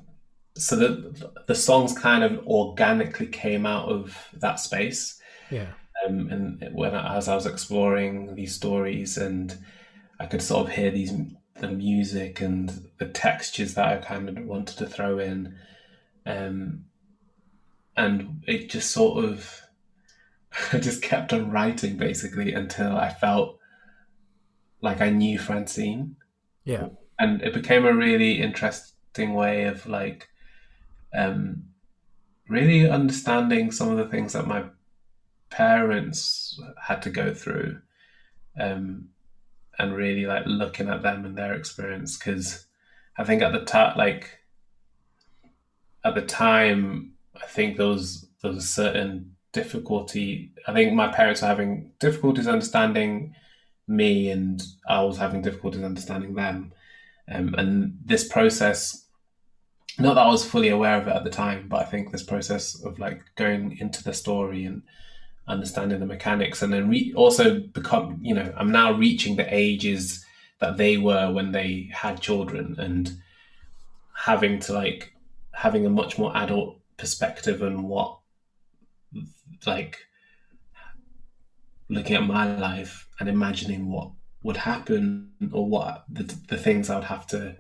so 0.55 0.77
the 0.77 1.29
the 1.47 1.55
songs 1.55 1.97
kind 1.97 2.23
of 2.23 2.45
organically 2.47 3.27
came 3.27 3.65
out 3.65 3.89
of 3.89 4.17
that 4.33 4.59
space 4.61 5.19
Yeah. 5.51 5.67
um, 6.05 6.29
and 6.29 6.69
when 6.73 6.95
I, 6.95 7.17
as 7.17 7.27
I 7.27 7.35
was 7.35 7.45
exploring 7.45 8.35
these 8.35 8.55
stories 8.55 9.17
and 9.17 9.57
I 10.21 10.25
could 10.25 10.41
sort 10.41 10.67
of 10.69 10.73
hear 10.73 10.89
these 10.91 11.11
the 11.59 11.67
music 11.67 12.39
and 12.39 12.89
the 12.97 13.07
textures 13.07 13.73
that 13.73 13.85
I 13.87 13.97
kind 13.97 14.29
of 14.29 14.45
wanted 14.45 14.77
to 14.77 14.87
throw 14.87 15.19
in 15.19 15.55
um, 16.25 16.85
and 17.97 18.41
it 18.47 18.69
just 18.69 18.91
sort 18.91 19.25
of 19.25 19.61
I 20.71 20.77
just 20.79 21.01
kept 21.01 21.33
on 21.33 21.51
writing 21.51 21.97
basically 21.97 22.53
until 22.53 22.95
I 22.95 23.09
felt 23.09 23.59
like 24.85 25.01
I 25.01 25.09
knew 25.09 25.37
Francine 25.37 26.15
Yeah. 26.63 26.87
and 27.19 27.41
it 27.41 27.53
became 27.53 27.85
a 27.85 27.93
really 27.93 28.41
interesting 28.41 29.33
way 29.33 29.63
of 29.65 29.85
like 29.87 30.29
um 31.13 31.63
really 32.47 32.89
understanding 32.89 33.71
some 33.71 33.89
of 33.89 33.97
the 33.97 34.05
things 34.13 34.33
that 34.33 34.47
my 34.47 34.63
parents 35.49 36.59
had 36.87 37.01
to 37.01 37.09
go 37.09 37.33
through 37.33 37.79
um 38.59 39.09
and 39.79 39.95
really 39.95 40.25
like 40.25 40.43
looking 40.45 40.87
at 40.89 41.01
them 41.01 41.25
and 41.25 41.37
their 41.37 41.53
experience. 41.53 42.17
Because 42.17 42.67
i 43.17 43.23
think 43.23 43.41
at 43.41 43.51
the 43.53 43.65
time 43.65 43.97
like 43.97 44.39
at 46.03 46.15
the 46.15 46.21
time 46.21 47.11
i 47.43 47.45
think 47.47 47.77
there 47.77 47.87
was 47.87 48.27
there 48.41 48.51
was 48.51 48.63
a 48.63 48.67
certain 48.67 49.35
difficulty. 49.55 50.51
I 50.67 50.73
think 50.73 50.93
my 50.93 51.07
parents 51.07 51.41
were 51.41 51.47
having 51.47 51.91
difficulties 51.99 52.45
understanding 52.47 53.33
me 53.87 54.31
and 54.31 54.63
i 54.87 55.01
was 55.01 55.17
having 55.17 55.41
difficulties 55.41 55.83
understanding 55.83 56.33
them. 56.33 56.73
Um, 57.31 57.55
and 57.55 57.97
this 58.03 58.27
process 58.27 59.05
not 59.97 60.15
that 60.15 60.25
I 60.25 60.29
was 60.29 60.45
fully 60.45 60.69
aware 60.69 60.97
of 60.97 61.07
it 61.07 61.15
at 61.15 61.23
the 61.23 61.29
time, 61.29 61.67
but 61.69 61.81
I 61.81 61.85
think 61.85 62.11
this 62.11 62.23
process 62.23 62.75
of 62.83 62.99
like 62.99 63.23
going 63.35 63.77
into 63.79 64.03
the 64.03 64.13
story 64.13 64.65
and 64.65 64.83
understanding 65.47 65.99
the 65.99 66.05
mechanics, 66.05 66.61
and 66.61 66.73
then 66.73 66.89
re- 66.89 67.13
also 67.15 67.59
become, 67.59 68.19
you 68.21 68.33
know, 68.33 68.53
I'm 68.57 68.71
now 68.71 68.91
reaching 68.91 69.35
the 69.35 69.53
ages 69.53 70.25
that 70.59 70.77
they 70.77 70.97
were 70.97 71.31
when 71.31 71.51
they 71.51 71.89
had 71.93 72.19
children, 72.21 72.75
and 72.77 73.15
having 74.13 74.59
to 74.61 74.73
like 74.73 75.13
having 75.53 75.85
a 75.85 75.89
much 75.89 76.17
more 76.17 76.35
adult 76.35 76.79
perspective 76.97 77.61
on 77.63 77.83
what, 77.83 78.19
like, 79.65 79.99
looking 81.89 82.15
at 82.15 82.25
my 82.25 82.55
life 82.57 83.07
and 83.19 83.29
imagining 83.29 83.89
what 83.91 84.11
would 84.43 84.57
happen 84.57 85.31
or 85.51 85.67
what 85.67 86.05
the, 86.09 86.23
the 86.49 86.57
things 86.57 86.89
I 86.89 86.95
would 86.95 87.03
have 87.05 87.27
to 87.27 87.55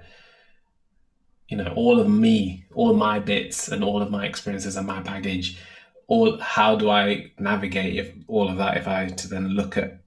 you 1.47 1.57
know 1.57 1.71
all 1.75 1.99
of 1.99 2.09
me 2.09 2.65
all 2.73 2.93
my 2.93 3.19
bits 3.19 3.67
and 3.67 3.83
all 3.83 4.01
of 4.01 4.09
my 4.09 4.25
experiences 4.25 4.75
and 4.77 4.87
my 4.87 4.99
baggage 5.01 5.59
all 6.07 6.37
how 6.39 6.75
do 6.75 6.89
i 6.89 7.31
navigate 7.39 7.95
if 7.95 8.13
all 8.27 8.49
of 8.49 8.57
that 8.57 8.77
if 8.77 8.87
i 8.87 9.07
to 9.07 9.27
then 9.27 9.49
look 9.49 9.77
at 9.77 10.01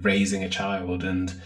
raising 0.00 0.44
a 0.44 0.48
child 0.48 1.02
and 1.04 1.40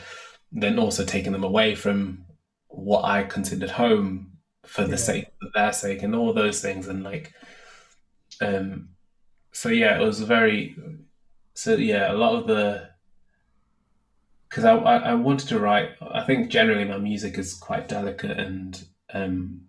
then 0.53 0.79
also 0.79 1.05
taking 1.05 1.33
them 1.33 1.45
away 1.45 1.75
from 1.75 2.25
what 2.69 3.05
i 3.05 3.23
considered 3.23 3.71
home 3.71 4.33
for 4.65 4.83
the 4.83 4.91
Yeah. 4.91 4.97
sake 4.97 5.27
of 5.43 5.53
their 5.55 5.73
sake 5.73 6.03
and 6.03 6.15
all 6.15 6.33
those 6.33 6.61
things 6.61 6.89
and 6.89 7.05
like 7.05 7.33
um 8.41 8.89
so 9.53 9.69
yeah 9.69 9.97
it 10.01 10.05
was 10.05 10.21
very 10.21 10.77
so 11.57 11.75
yeah 11.75 12.13
a 12.13 12.15
lot 12.15 12.35
of 12.35 12.47
the 12.47 12.89
because 14.49 14.65
I, 14.65 14.77
I 14.77 14.97
I 14.97 15.15
wanted 15.15 15.49
to 15.49 15.59
write 15.59 15.91
i 16.01 16.23
think 16.25 16.51
generally 16.51 16.85
my 16.85 16.99
music 16.99 17.39
is 17.39 17.55
quite 17.55 17.89
delicate 17.89 18.39
and 18.39 18.85
um 19.13 19.63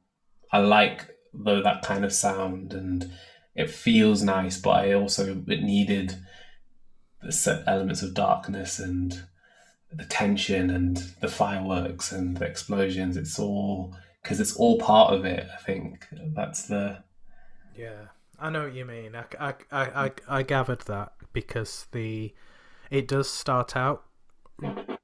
i 0.51 0.59
like 0.59 1.07
though 1.33 1.61
that 1.61 1.83
kind 1.83 2.05
of 2.05 2.13
sound 2.13 2.73
and 2.73 3.11
it 3.55 3.69
feels 3.69 4.21
nice 4.21 4.59
but 4.59 4.71
i 4.71 4.93
also 4.93 5.43
it 5.47 5.63
needed 5.63 6.15
the 7.21 7.31
set 7.31 7.63
elements 7.67 8.01
of 8.01 8.13
darkness 8.13 8.79
and 8.79 9.23
the 9.91 10.05
tension 10.05 10.69
and 10.69 10.97
the 11.21 11.27
fireworks 11.27 12.11
and 12.11 12.37
the 12.37 12.45
explosions. 12.45 13.17
It's 13.17 13.39
all 13.39 13.95
because 14.21 14.39
it's 14.39 14.55
all 14.55 14.77
part 14.79 15.13
of 15.13 15.25
it 15.25 15.47
i 15.53 15.61
think. 15.61 16.05
That's 16.11 16.67
the 16.67 17.03
Yeah, 17.75 18.07
I 18.39 18.49
know 18.49 18.63
what 18.63 18.73
you 18.73 18.85
mean. 18.85 19.15
I, 19.15 19.23
I, 19.39 19.53
I, 19.71 20.05
I, 20.05 20.11
I 20.27 20.43
gathered 20.43 20.81
that 20.81 21.13
because 21.33 21.87
the 21.91 22.33
it 22.89 23.07
does 23.07 23.29
start 23.29 23.75
out. 23.75 24.03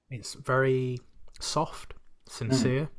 It's 0.09 0.33
very 0.35 0.99
soft, 1.39 1.93
sincere, 2.27 2.89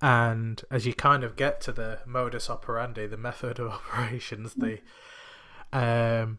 and 0.00 0.62
as 0.70 0.86
you 0.86 0.94
kind 0.94 1.24
of 1.24 1.36
get 1.36 1.60
to 1.62 1.72
the 1.72 2.00
modus 2.06 2.50
operandi, 2.50 3.06
the 3.06 3.16
method 3.16 3.58
of 3.58 3.68
operations, 3.72 4.54
the 4.54 4.78
um, 5.72 6.38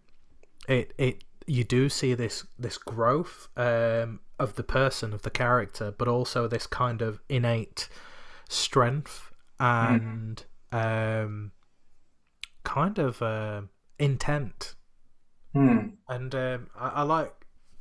it 0.67 0.93
it 0.97 1.23
you 1.47 1.63
do 1.63 1.89
see 1.89 2.13
this 2.13 2.45
this 2.57 2.77
growth 2.77 3.47
um 3.57 4.19
of 4.37 4.55
the 4.55 4.63
person 4.63 5.13
of 5.13 5.23
the 5.23 5.29
character, 5.29 5.91
but 5.97 6.07
also 6.07 6.47
this 6.47 6.67
kind 6.67 7.01
of 7.01 7.19
innate 7.27 7.89
strength 8.47 9.31
and 9.59 10.45
um 10.71 11.51
kind 12.69 12.99
of 12.99 13.21
uh, 13.21 13.61
intent 13.97 14.75
Hmm. 15.53 15.79
and 16.07 16.35
um, 16.35 16.67
I, 16.77 16.89
I 16.89 17.01
like 17.01 17.33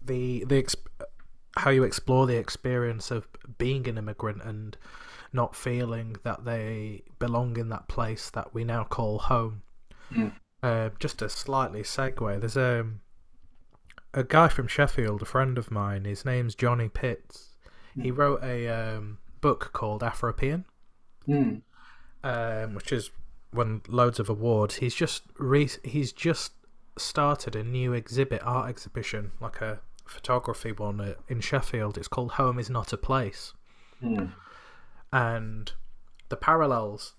the 0.03 0.45
the 0.49 0.63
exp- 0.63 0.87
how 1.57 1.71
you 1.71 1.85
explore 1.85 2.27
the 2.27 2.37
experience 2.39 3.11
of 3.11 3.29
being 3.59 3.87
an 3.89 3.99
immigrant 3.99 4.41
and 4.43 4.75
not 5.35 5.55
feeling 5.55 6.17
that 6.25 6.47
they 6.47 7.03
belong 7.19 7.59
in 7.59 7.69
that 7.69 7.87
place 7.89 8.31
that 8.31 8.55
we 8.55 8.65
now 8.65 8.85
call 8.85 9.19
home. 9.19 9.61
Mm. 10.11 10.33
Uh, 10.63 10.89
just 10.99 11.21
a 11.21 11.29
slightly 11.29 11.83
segue. 11.83 12.41
There's 12.41 12.57
a 12.57 12.87
a 14.15 14.25
guy 14.25 14.49
from 14.49 14.67
Sheffield, 14.67 15.21
a 15.21 15.27
friend 15.27 15.59
of 15.59 15.71
mine. 15.71 16.07
His 16.07 16.25
name's 16.25 16.55
Johnny 16.55 16.89
Pitts. 16.89 17.51
He 18.01 18.11
wrote 18.11 18.43
a 18.43 18.69
um, 18.69 19.19
book 19.43 19.71
called 19.75 20.03
Afropean 20.03 20.65
Hmm. 21.27 21.57
um, 22.25 22.75
which 22.75 22.91
has 22.91 23.11
won 23.53 23.83
loads 23.89 24.19
of 24.21 24.29
awards. 24.29 24.77
He's 24.77 24.95
just 24.95 25.23
re- 25.39 25.69
he's 25.85 26.13
just 26.13 26.53
started 26.97 27.55
a 27.57 27.63
new 27.65 27.93
exhibit, 27.93 28.41
art 28.45 28.69
exhibition, 28.69 29.33
like 29.41 29.61
a 29.61 29.81
photography 30.05 30.73
one 30.73 31.15
in 31.29 31.41
Sheffield. 31.41 31.97
It's 31.99 32.09
called 32.09 32.33
Home 32.33 32.59
Is 32.59 32.71
Not 32.71 32.93
a 32.93 32.97
Place, 32.97 33.53
Hmm. 34.01 34.27
and 35.13 35.73
the 36.29 36.37
parallels 36.37 37.15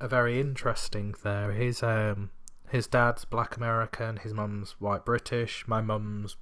are 0.00 0.08
very 0.08 0.40
interesting 0.40 1.14
there. 1.22 1.52
His 1.52 1.82
um 1.82 2.30
his 2.68 2.86
dad's 2.86 3.24
black 3.24 3.56
American, 3.56 4.18
his 4.18 4.32
mum's 4.32 4.76
white 4.78 5.04
British, 5.04 5.66
my 5.66 5.80
mum's 5.80 6.36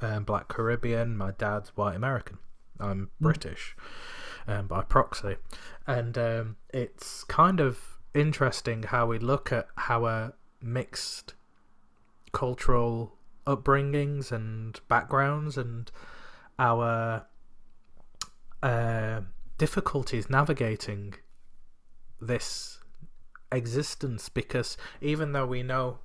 um, 0.00 0.24
black 0.24 0.48
Caribbean, 0.48 1.16
my 1.16 1.30
dad's 1.32 1.70
white 1.76 1.94
American. 1.94 2.38
I'm 2.80 3.10
British 3.20 3.76
um, 4.48 4.66
by 4.66 4.82
proxy, 4.82 5.36
and 5.86 6.16
um, 6.18 6.56
it's 6.72 7.22
kind 7.24 7.60
of 7.60 7.91
interesting 8.14 8.84
how 8.84 9.06
we 9.06 9.18
look 9.18 9.52
at 9.52 9.68
how 9.76 10.32
mixed 10.60 11.34
cultural 12.32 13.14
upbringings 13.46 14.30
and 14.30 14.80
backgrounds 14.88 15.56
and 15.56 15.90
our 16.58 17.26
uh, 18.62 19.20
difficulties 19.58 20.30
navigating 20.30 21.14
this 22.20 22.78
existence 23.50 24.28
because 24.28 24.76
even 25.00 25.32
though 25.32 25.46
we 25.46 25.62
know 25.62 25.98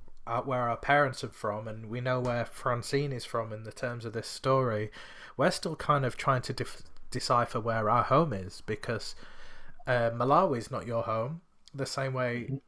where 0.44 0.68
our 0.68 0.76
parents 0.76 1.24
are 1.24 1.28
from, 1.30 1.66
and 1.66 1.86
we 1.86 2.00
know 2.00 2.20
where 2.20 2.44
Francine 2.44 3.12
is 3.12 3.24
from 3.24 3.52
in 3.52 3.64
the 3.64 3.72
terms 3.72 4.04
of 4.04 4.12
this 4.12 4.26
story, 4.26 4.90
we're 5.36 5.50
still 5.50 5.76
kind 5.76 6.04
of 6.04 6.16
trying 6.16 6.42
to 6.42 6.52
def- 6.52 6.82
decipher 7.10 7.60
where 7.60 7.88
our 7.88 8.02
home 8.02 8.32
is 8.32 8.62
because 8.66 9.14
uh, 9.86 10.10
Malawi 10.10 10.58
is 10.58 10.70
not 10.70 10.86
your 10.86 11.02
home. 11.04 11.40
The 11.74 11.86
same 11.86 12.14
way 12.14 12.60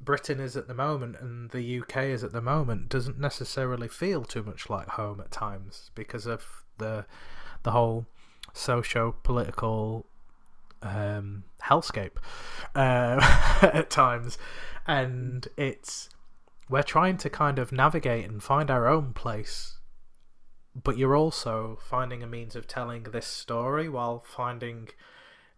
Britain 0.00 0.40
is 0.40 0.56
at 0.56 0.68
the 0.68 0.74
moment 0.74 1.16
and 1.20 1.50
the 1.50 1.80
UK 1.80 2.04
is 2.04 2.22
at 2.22 2.32
the 2.32 2.40
moment 2.40 2.88
doesn't 2.88 3.18
necessarily 3.18 3.88
feel 3.88 4.24
too 4.24 4.42
much 4.42 4.68
like 4.70 4.88
home 4.88 5.20
at 5.20 5.30
times 5.30 5.90
because 5.94 6.26
of 6.26 6.64
the 6.78 7.06
the 7.62 7.72
whole 7.72 8.06
socio 8.52 9.14
political 9.22 10.06
um, 10.82 11.44
hellscape 11.62 12.16
uh, 12.74 13.18
at 13.62 13.90
times, 13.90 14.38
and 14.86 15.48
it's 15.56 16.08
we're 16.68 16.82
trying 16.82 17.16
to 17.18 17.30
kind 17.30 17.58
of 17.58 17.72
navigate 17.72 18.28
and 18.28 18.42
find 18.42 18.70
our 18.70 18.86
own 18.86 19.12
place, 19.12 19.78
but 20.80 20.96
you're 20.96 21.16
also 21.16 21.78
finding 21.82 22.22
a 22.22 22.26
means 22.26 22.56
of 22.56 22.66
telling 22.66 23.04
this 23.04 23.26
story 23.26 23.88
while 23.88 24.24
finding 24.26 24.88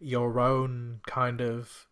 your 0.00 0.38
own 0.38 1.00
kind 1.06 1.40
of 1.40 1.88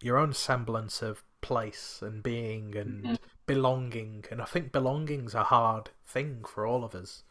your 0.00 0.18
own 0.18 0.32
semblance 0.32 1.02
of 1.02 1.24
place 1.40 2.00
and 2.02 2.22
being 2.22 2.74
and 2.76 3.04
Mhm. 3.04 3.18
belonging 3.46 4.24
and 4.30 4.40
i 4.40 4.44
think 4.46 4.72
belonging's 4.72 5.34
a 5.34 5.44
hard 5.44 5.90
thing 6.06 6.42
for 6.44 6.66
all 6.66 6.84
of 6.84 6.94
us 6.94 7.22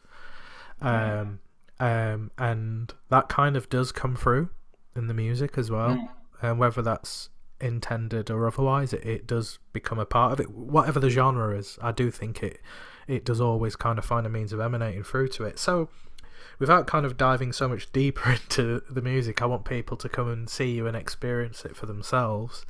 Yeah. 0.80 1.20
um 1.20 1.40
um 1.80 2.30
and 2.38 2.94
that 3.08 3.28
kind 3.28 3.56
of 3.56 3.68
does 3.68 3.90
come 3.92 4.14
through 4.16 4.48
in 4.94 5.08
the 5.08 5.14
music 5.14 5.58
as 5.58 5.70
well 5.70 5.96
Mm. 5.96 6.08
and 6.42 6.58
whether 6.60 6.80
that's 6.82 7.30
intended 7.60 8.30
or 8.30 8.46
otherwise 8.46 8.92
it, 8.92 9.04
it 9.04 9.26
does 9.26 9.58
become 9.72 9.98
a 9.98 10.06
part 10.06 10.32
of 10.32 10.40
it 10.40 10.50
whatever 10.50 11.00
the 11.00 11.10
genre 11.10 11.56
is 11.56 11.78
i 11.82 11.90
do 11.90 12.10
think 12.10 12.42
it 12.42 12.60
it 13.08 13.24
does 13.24 13.40
always 13.40 13.74
kind 13.76 13.98
of 13.98 14.04
find 14.04 14.26
a 14.26 14.30
means 14.30 14.52
of 14.52 14.60
emanating 14.60 15.02
through 15.02 15.28
to 15.28 15.44
it 15.44 15.58
so 15.58 15.88
without 16.58 16.86
kind 16.86 17.06
of 17.06 17.16
diving 17.16 17.52
so 17.52 17.68
much 17.68 17.90
deeper 17.92 18.30
into 18.50 18.82
the 18.90 19.02
music 19.02 19.42
i 19.42 19.46
want 19.46 19.64
people 19.64 19.96
to 19.96 20.08
come 20.08 20.28
and 20.30 20.48
see 20.50 20.70
you 20.72 20.86
and 20.86 20.96
experience 20.96 21.64
it 21.64 21.76
for 21.76 21.86
themselves 21.86 22.64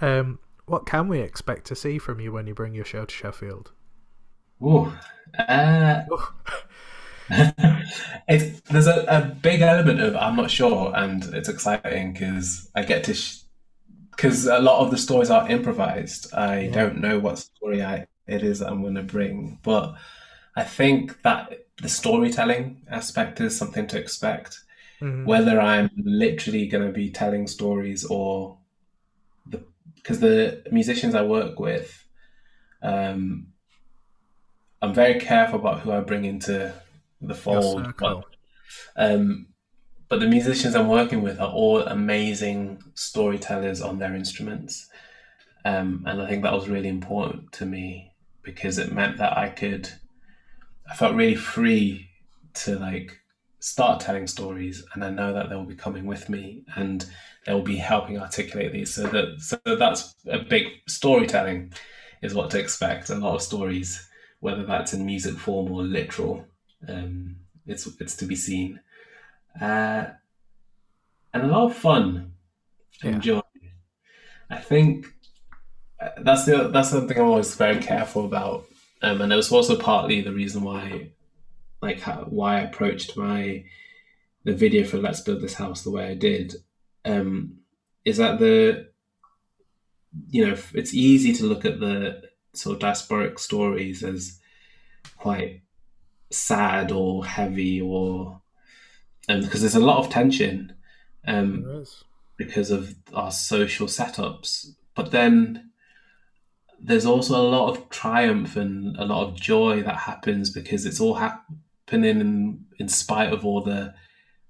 um 0.00 0.38
what 0.66 0.86
can 0.86 1.08
we 1.08 1.20
expect 1.20 1.66
to 1.66 1.76
see 1.76 1.98
from 1.98 2.20
you 2.20 2.32
when 2.32 2.46
you 2.46 2.54
bring 2.54 2.74
your 2.74 2.84
show 2.84 3.04
to 3.04 3.14
sheffield 3.14 3.72
Ooh. 4.62 4.92
Uh, 5.38 6.02
it's 8.28 8.60
there's 8.70 8.86
a, 8.86 9.04
a 9.08 9.20
big 9.22 9.60
element 9.60 10.00
of 10.00 10.16
I'm 10.16 10.36
not 10.36 10.50
sure, 10.50 10.92
and 10.94 11.24
it's 11.34 11.48
exciting 11.48 12.12
because 12.12 12.70
I 12.74 12.82
get 12.84 13.04
to 13.04 13.14
because 14.10 14.46
a 14.46 14.60
lot 14.60 14.80
of 14.84 14.90
the 14.90 14.98
stories 14.98 15.30
are 15.30 15.48
improvised. 15.50 16.32
I 16.34 16.68
Yeah. 16.68 16.72
don't 16.72 17.00
know 17.00 17.18
what 17.18 17.38
story 17.38 17.82
I 17.82 18.06
it 18.26 18.42
is 18.42 18.60
that 18.60 18.68
I'm 18.70 18.82
going 18.82 18.94
to 18.94 19.02
bring, 19.02 19.58
but 19.62 19.94
I 20.56 20.64
think 20.64 21.22
that 21.22 21.63
the 21.82 21.88
storytelling 21.88 22.82
aspect 22.90 23.40
is 23.40 23.56
something 23.56 23.86
to 23.88 23.98
expect. 23.98 24.60
Mhm. 25.00 25.24
Whether 25.24 25.60
I'm 25.60 25.90
literally 25.96 26.66
going 26.66 26.86
to 26.86 26.92
be 26.92 27.10
telling 27.10 27.46
stories 27.46 28.04
or 28.04 28.58
the 29.46 29.62
because 29.96 30.20
the 30.20 30.62
musicians 30.70 31.14
I 31.14 31.22
work 31.22 31.58
with, 31.58 32.06
um, 32.82 33.48
I'm 34.82 34.94
very 34.94 35.18
careful 35.18 35.58
about 35.58 35.80
who 35.80 35.92
I 35.92 36.00
bring 36.00 36.24
into 36.24 36.74
the 37.20 37.34
fold. 37.34 37.94
But, 37.98 38.24
um, 38.96 39.46
but 40.08 40.20
the 40.20 40.26
musicians 40.26 40.74
I'm 40.74 40.88
working 40.88 41.22
with 41.22 41.40
are 41.40 41.50
all 41.50 41.80
amazing 41.80 42.82
storytellers 42.94 43.80
on 43.80 43.98
their 43.98 44.14
instruments. 44.14 44.88
Um, 45.64 46.04
and 46.06 46.20
I 46.20 46.28
think 46.28 46.42
that 46.42 46.52
was 46.52 46.68
really 46.68 46.88
important 46.88 47.50
to 47.52 47.66
me 47.66 48.12
because 48.42 48.76
it 48.78 48.92
meant 48.92 49.16
that 49.16 49.38
I 49.38 49.48
could, 49.48 49.88
I 50.90 50.94
felt 50.94 51.14
really 51.14 51.34
free 51.34 52.08
to 52.54 52.78
like 52.78 53.18
start 53.60 54.00
telling 54.00 54.26
stories. 54.26 54.84
And 54.92 55.04
I 55.04 55.10
know 55.10 55.32
that 55.32 55.48
they'll 55.48 55.64
be 55.64 55.74
coming 55.74 56.06
with 56.06 56.28
me 56.28 56.62
and 56.76 57.04
they'll 57.46 57.62
be 57.62 57.76
helping 57.76 58.18
articulate 58.18 58.72
these. 58.72 58.94
So 58.94 59.06
that, 59.06 59.40
so 59.40 59.58
that's 59.76 60.14
a 60.26 60.38
big 60.38 60.64
storytelling 60.86 61.72
is 62.22 62.34
what 62.34 62.50
to 62.50 62.60
expect. 62.60 63.10
A 63.10 63.14
lot 63.14 63.34
of 63.34 63.42
stories, 63.42 64.08
whether 64.40 64.64
that's 64.64 64.92
in 64.92 65.06
music 65.06 65.36
form 65.36 65.72
or 65.72 65.82
literal, 65.82 66.44
um, 66.88 67.36
it's, 67.66 67.88
it's 68.00 68.16
to 68.16 68.26
be 68.26 68.36
seen 68.36 68.80
uh, 69.60 70.06
and 71.32 71.42
a 71.42 71.46
lot 71.46 71.66
of 71.70 71.76
fun 71.76 72.32
Yeah. 73.02 73.10
and 73.10 73.22
joy. 73.22 73.40
I 74.50 74.58
think 74.58 75.06
uh, 76.00 76.10
that's 76.22 76.44
the 76.44 76.68
that's 76.68 76.90
something 76.90 77.16
I'm 77.18 77.24
always 77.24 77.54
very 77.54 77.80
careful 77.80 78.24
about, 78.24 78.66
um, 79.04 79.20
and 79.20 79.32
it 79.32 79.36
was 79.36 79.52
also 79.52 79.76
partly 79.76 80.20
the 80.20 80.32
reason 80.32 80.62
why, 80.62 81.10
like, 81.82 82.00
how, 82.00 82.26
why 82.28 82.56
I 82.56 82.62
approached 82.62 83.16
my 83.16 83.64
the 84.44 84.54
video 84.54 84.84
for 84.84 84.98
Let's 84.98 85.20
Build 85.20 85.40
This 85.40 85.54
House 85.54 85.82
the 85.82 85.90
way 85.90 86.06
I 86.06 86.14
did, 86.14 86.54
um, 87.04 87.58
is 88.04 88.18
that 88.18 88.38
the 88.38 88.88
you 90.30 90.46
know 90.46 90.56
it's 90.74 90.94
easy 90.94 91.32
to 91.34 91.44
look 91.44 91.64
at 91.64 91.80
the 91.80 92.22
sort 92.52 92.76
of 92.76 92.82
diasporic 92.82 93.38
stories 93.38 94.02
as 94.02 94.38
quite 95.16 95.62
sad 96.30 96.92
or 96.92 97.24
heavy 97.24 97.80
or 97.80 98.40
um, 99.28 99.40
because 99.40 99.60
there's 99.60 99.74
a 99.74 99.80
lot 99.80 99.98
of 99.98 100.10
tension 100.10 100.74
um, 101.26 101.84
because 102.36 102.70
of 102.70 102.94
our 103.12 103.30
social 103.30 103.86
setups. 103.86 104.74
But 104.94 105.10
then 105.10 105.70
there's 106.80 107.06
also 107.06 107.36
a 107.40 107.48
lot 107.48 107.70
of 107.70 107.88
triumph 107.88 108.56
and 108.56 108.96
a 108.98 109.04
lot 109.04 109.26
of 109.26 109.36
joy 109.40 109.82
that 109.82 109.96
happens 109.96 110.50
because 110.50 110.84
it's 110.86 111.00
all 111.00 111.14
happening 111.14 112.20
in, 112.20 112.64
in 112.78 112.88
spite 112.88 113.32
of 113.32 113.44
all 113.44 113.62
the 113.62 113.94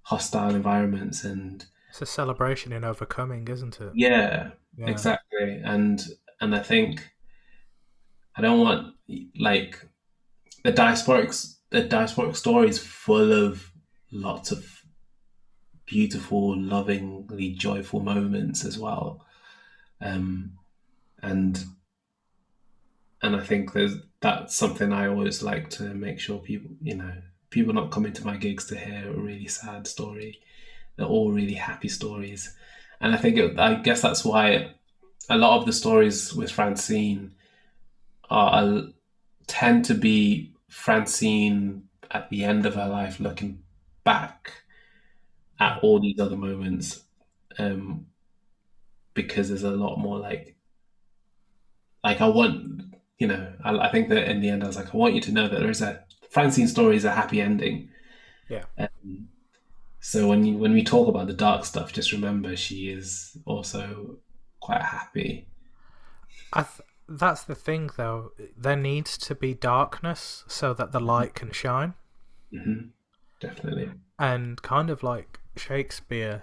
hostile 0.03 0.55
environments 0.55 1.25
and 1.25 1.67
It's 1.91 2.03
a 2.03 2.07
celebration 2.07 2.73
in 2.73 2.85
overcoming, 2.85 3.49
isn't 3.49 3.81
it? 3.81 3.93
yeah, 3.95 4.51
Yeah. 4.77 4.89
exactly 4.91 5.61
and 5.65 6.05
and 6.41 6.55
i 6.55 6.59
think 6.59 7.13
i 8.37 8.41
don't 8.43 8.59
want 8.61 8.95
like 9.39 9.79
the 10.65 10.73
diasporic 10.73 11.31
the 11.71 11.83
diasporic 11.85 12.35
story 12.37 12.69
is 12.69 12.79
full 12.79 13.33
of 13.33 13.71
lots 14.11 14.51
of 14.51 14.83
beautiful 15.87 16.59
lovingly 16.61 17.51
joyful 17.51 18.01
moments 18.01 18.65
as 18.65 18.79
well 18.79 19.25
um 20.01 20.53
and 21.23 21.65
and 23.25 23.35
i 23.35 23.41
think 23.41 23.73
there's 23.73 23.97
that's 24.21 24.55
something 24.55 24.93
i 24.93 25.09
always 25.09 25.43
like 25.43 25.69
to 25.69 25.83
make 25.95 26.21
sure 26.21 26.39
people 26.39 26.71
you 26.81 26.95
know 26.95 27.13
people 27.51 27.75
not 27.75 27.91
coming 27.91 28.13
to 28.13 28.25
my 28.25 28.37
gigs 28.37 28.67
to 28.67 28.77
hear 28.77 29.09
a 29.09 29.21
really 29.21 29.49
sad 29.49 29.87
story 29.87 30.41
they're 30.97 31.07
all 31.07 31.33
really 31.33 31.55
happy 31.55 31.89
stories. 31.89 32.57
And 33.01 33.15
I 33.15 33.19
think 33.19 33.37
it, 33.37 33.59
I 33.59 33.75
guess 33.75 34.03
that's 34.03 34.25
why 34.25 34.75
a 35.29 35.37
lot 35.37 35.59
of 35.59 35.67
the 35.67 35.73
stories 35.73 36.35
with 36.35 36.51
Francine 36.51 37.33
are 38.31 38.85
tend 39.47 39.85
to 39.87 39.95
be 39.95 40.55
Francine 40.69 41.89
at 42.11 42.31
the 42.31 42.45
end 42.45 42.67
of 42.67 42.75
her 42.75 42.89
life, 42.89 43.21
looking 43.21 43.63
back 44.05 44.53
at 45.59 45.81
all 45.83 46.01
these 46.01 46.21
other 46.21 46.37
moments, 46.37 47.03
um, 47.59 48.07
because 49.15 49.49
there's 49.49 49.63
a 49.63 49.71
lot 49.71 49.97
more 49.97 50.19
like, 50.19 50.57
like 52.03 52.21
I 52.21 52.29
want, 52.29 52.94
you 53.19 53.27
know, 53.27 53.53
I, 53.65 53.77
I 53.79 53.91
think 53.91 54.09
that 54.09 54.29
in 54.29 54.41
the 54.41 54.49
end 54.49 54.63
I 54.63 54.67
was 54.67 54.77
like, 54.77 54.95
I 54.95 54.97
want 54.97 55.15
you 55.15 55.21
to 55.23 55.33
know 55.33 55.49
that 55.49 55.61
there 55.61 55.71
is 55.71 55.83
a 55.83 56.05
Francine 56.31 56.67
story 56.69 56.97
is 56.97 57.05
a 57.05 57.13
happy 57.13 57.41
ending. 57.41 57.89
Yeah. 58.49 58.65
Um, 58.77 59.29
so 60.01 60.29
when 60.29 60.45
you 60.45 60.59
when 60.59 60.73
we 60.73 60.83
talk 60.85 61.09
about 61.09 61.29
the 61.29 61.33
dark 61.33 61.65
stuff, 61.65 61.93
just 61.93 62.13
remember 62.13 62.57
she 62.57 62.91
is 62.91 63.37
also 63.47 64.19
quite 64.61 64.83
happy. 64.83 65.47
I 66.53 66.63
th- 66.63 66.89
that's 67.09 67.43
the 67.45 67.55
thing, 67.55 67.91
though. 67.97 68.33
There 68.57 68.77
needs 68.77 69.17
to 69.19 69.35
be 69.35 69.55
darkness 69.55 70.45
so 70.47 70.75
that 70.75 70.93
the 70.93 71.01
light 71.01 71.35
can 71.35 71.53
shine, 71.53 71.95
hmm 72.51 72.89
Definitely. 73.41 73.91
and 74.19 74.61
kind 74.63 74.91
of 74.91 75.03
like 75.03 75.39
Shakespeare 75.57 76.43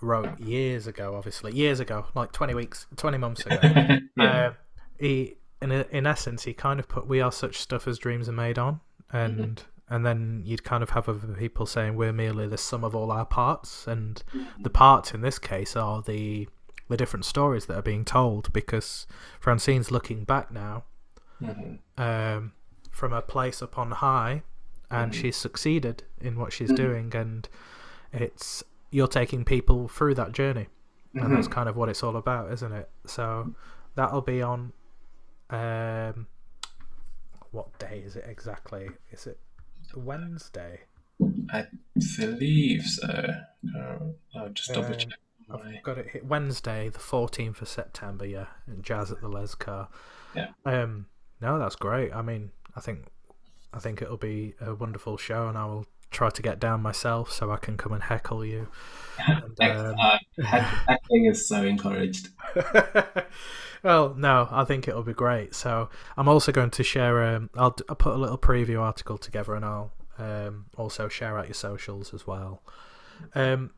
wrote 0.00 0.38
years 0.40 0.86
ago. 0.86 1.14
Obviously, 1.16 1.52
years 1.54 1.80
ago, 1.80 2.06
like 2.14 2.32
twenty 2.32 2.54
weeks, 2.54 2.86
twenty 2.96 3.18
months 3.18 3.44
ago. 3.46 3.58
yeah. 4.16 4.24
Uh, 4.24 4.52
he, 4.98 5.34
in 5.62 5.72
in 5.72 6.06
essence, 6.06 6.44
he 6.44 6.52
kind 6.54 6.78
of 6.80 6.88
put 6.88 7.06
"We 7.06 7.20
are 7.20 7.32
such 7.32 7.58
stuff 7.58 7.86
as 7.88 7.98
dreams 7.98 8.28
are 8.28 8.32
made 8.32 8.58
on," 8.58 8.80
and 9.12 9.62
and 9.88 10.04
then 10.04 10.42
you'd 10.44 10.64
kind 10.64 10.82
of 10.82 10.90
have 10.90 11.08
other 11.08 11.34
people 11.34 11.64
saying 11.66 11.94
we're 11.96 12.12
merely 12.12 12.48
the 12.48 12.58
sum 12.58 12.82
of 12.84 12.94
all 12.94 13.10
our 13.12 13.24
parts, 13.26 13.86
and 13.86 14.22
the 14.60 14.70
parts 14.70 15.14
in 15.14 15.20
this 15.20 15.38
case 15.38 15.76
are 15.76 16.02
the 16.02 16.48
the 16.88 16.96
different 16.96 17.24
stories 17.24 17.66
that 17.66 17.76
are 17.76 17.82
being 17.82 18.04
told. 18.04 18.52
Because 18.52 19.06
Francine's 19.40 19.90
looking 19.90 20.24
back 20.24 20.50
now 20.50 20.84
Mhm. 21.42 21.78
um, 21.98 22.52
from 22.90 23.12
a 23.12 23.20
place 23.22 23.60
up 23.62 23.76
on 23.78 23.90
high, 23.92 24.42
and 24.90 25.12
Mhm. 25.12 25.14
she's 25.14 25.36
succeeded 25.36 26.04
in 26.20 26.38
what 26.38 26.52
she's 26.52 26.72
Mhm. 26.72 26.76
doing, 26.76 27.14
and 27.16 27.48
it's 28.12 28.62
you're 28.90 29.08
taking 29.08 29.44
people 29.44 29.88
through 29.88 30.14
that 30.14 30.32
journey 30.32 30.68
and 31.14 31.34
that's 31.34 31.48
kind 31.48 31.68
of 31.68 31.76
what 31.76 31.88
it's 31.88 32.02
all 32.02 32.16
about, 32.16 32.52
isn't 32.52 32.72
it? 32.72 32.88
So 33.04 33.52
that'll 33.94 34.20
be 34.20 34.40
on 34.42 34.72
Um, 35.50 36.26
what 37.50 37.78
day 37.78 38.02
is 38.04 38.16
it 38.16 38.24
exactly? 38.26 38.88
Is 39.12 39.26
it 39.26 39.38
Wednesday? 39.94 40.80
I 41.52 41.66
believe 42.18 42.82
so. 42.82 43.06
Uh, 43.76 43.98
I'll 44.34 44.48
just 44.50 44.72
double 44.72 44.86
Um, 44.92 44.98
check. 44.98 45.08
my- 45.48 45.76
I've 45.76 45.82
got 45.82 45.98
it 45.98 46.24
Wednesday, 46.26 46.88
the 46.88 46.98
fourteenth 46.98 47.62
of 47.62 47.68
September. 47.68 48.26
Yeah, 48.26 48.46
in 48.66 48.82
Jazz 48.82 49.10
at 49.12 49.20
the 49.20 49.28
Lescar. 49.28 49.88
Yeah. 50.34 50.48
Um. 50.64 51.06
No, 51.40 51.58
that's 51.58 51.76
great. 51.76 52.12
I 52.14 52.22
mean, 52.22 52.50
I 52.74 52.80
think, 52.80 53.06
I 53.72 53.78
think 53.78 54.02
it'll 54.02 54.16
be 54.16 54.54
a 54.60 54.74
wonderful 54.74 55.16
show, 55.16 55.48
and 55.48 55.56
I 55.56 55.66
will 55.66 55.86
try 56.10 56.30
to 56.30 56.42
get 56.42 56.58
down 56.58 56.80
myself 56.82 57.30
so 57.30 57.50
I 57.52 57.56
can 57.58 57.76
come 57.76 57.92
and 57.92 58.02
heckle 58.02 58.44
you. 58.44 58.68
And, 59.26 59.60
um, 59.60 59.94
uh, 60.44 60.58
heckling 60.88 61.24
is 61.26 61.48
so 61.48 61.62
encouraged. 61.62 62.28
well, 63.86 64.14
no, 64.14 64.48
I 64.50 64.64
think 64.64 64.88
it'll 64.88 65.04
be 65.04 65.14
great. 65.14 65.54
So 65.54 65.88
I'm 66.16 66.26
also 66.26 66.50
going 66.50 66.70
to 66.70 66.82
share. 66.82 67.22
Um, 67.22 67.50
I'll, 67.54 67.70
d- 67.70 67.84
I'll 67.88 67.94
put 67.94 68.14
a 68.14 68.18
little 68.18 68.36
preview 68.36 68.80
article 68.80 69.16
together, 69.16 69.54
and 69.54 69.64
I'll 69.64 69.92
um, 70.18 70.66
also 70.76 71.06
share 71.08 71.38
out 71.38 71.46
your 71.46 71.54
socials 71.54 72.12
as 72.12 72.26
well. 72.26 72.64
Um, 73.36 73.70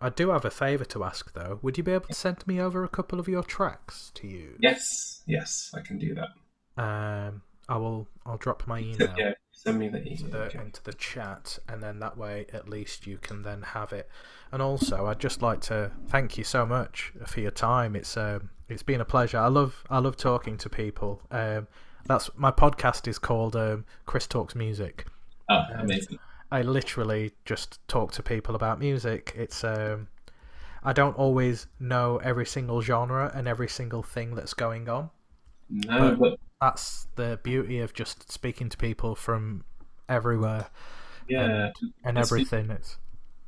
I 0.00 0.08
do 0.08 0.30
have 0.30 0.44
a 0.44 0.50
favour 0.50 0.84
to 0.86 1.04
ask 1.04 1.32
though. 1.34 1.60
Would 1.62 1.78
you 1.78 1.84
be 1.84 1.92
able 1.92 2.08
to 2.08 2.14
send 2.14 2.44
me 2.48 2.60
over 2.60 2.82
a 2.82 2.88
couple 2.88 3.20
of 3.20 3.28
your 3.28 3.44
tracks 3.44 4.10
to 4.16 4.26
use? 4.26 4.58
Yes, 4.58 5.22
yes, 5.24 5.70
I 5.72 5.82
can 5.82 5.98
do 5.98 6.16
that. 6.16 6.82
Um, 6.82 7.42
I 7.68 7.76
will. 7.76 8.08
I'll 8.26 8.36
drop 8.36 8.66
my 8.66 8.80
email. 8.80 9.14
Yeah, 9.16 9.34
send 9.52 9.78
me 9.78 9.88
the 9.88 9.98
into 9.98 10.26
email. 10.26 10.48
the 10.50 10.60
into 10.60 10.82
the 10.82 10.94
chat, 10.94 11.60
and 11.68 11.80
then 11.80 12.00
that 12.00 12.18
way 12.18 12.46
at 12.52 12.68
least 12.68 13.06
you 13.06 13.18
can 13.18 13.42
then 13.42 13.62
have 13.62 13.92
it. 13.92 14.10
And 14.50 14.60
also, 14.60 15.06
I'd 15.06 15.20
just 15.20 15.42
like 15.42 15.60
to 15.62 15.92
thank 16.08 16.36
you 16.36 16.42
so 16.42 16.66
much 16.66 17.12
for 17.24 17.38
your 17.38 17.52
time. 17.52 17.94
It's 17.94 18.16
um, 18.16 18.50
it's 18.68 18.82
been 18.82 19.00
a 19.00 19.04
pleasure. 19.04 19.38
I 19.38 19.48
love 19.48 19.84
I 19.90 19.98
love 19.98 20.16
talking 20.16 20.56
to 20.58 20.68
people. 20.68 21.20
Um, 21.30 21.68
that's 22.06 22.30
my 22.36 22.50
podcast 22.50 23.08
is 23.08 23.18
called 23.18 23.56
um, 23.56 23.84
Chris 24.06 24.26
Talks 24.26 24.54
Music. 24.54 25.06
Oh, 25.48 25.62
amazing. 25.78 26.18
I 26.50 26.62
literally 26.62 27.32
just 27.44 27.86
talk 27.88 28.12
to 28.12 28.22
people 28.22 28.54
about 28.54 28.78
music. 28.78 29.32
It's 29.36 29.64
um, 29.64 30.08
I 30.82 30.92
don't 30.92 31.16
always 31.16 31.66
know 31.80 32.18
every 32.18 32.46
single 32.46 32.80
genre 32.82 33.30
and 33.34 33.48
every 33.48 33.68
single 33.68 34.02
thing 34.02 34.34
that's 34.34 34.52
going 34.54 34.88
on 34.88 35.10
No, 35.70 36.14
but- 36.16 36.38
that's 36.60 37.08
the 37.16 37.38
beauty 37.42 37.80
of 37.80 37.92
just 37.92 38.30
speaking 38.32 38.68
to 38.70 38.76
people 38.78 39.14
from 39.14 39.64
everywhere 40.08 40.66
yeah, 41.28 41.70
and 42.04 42.16
It's 42.18 42.30
been- 42.30 42.38
everything. 42.38 42.70
It's 42.70 42.98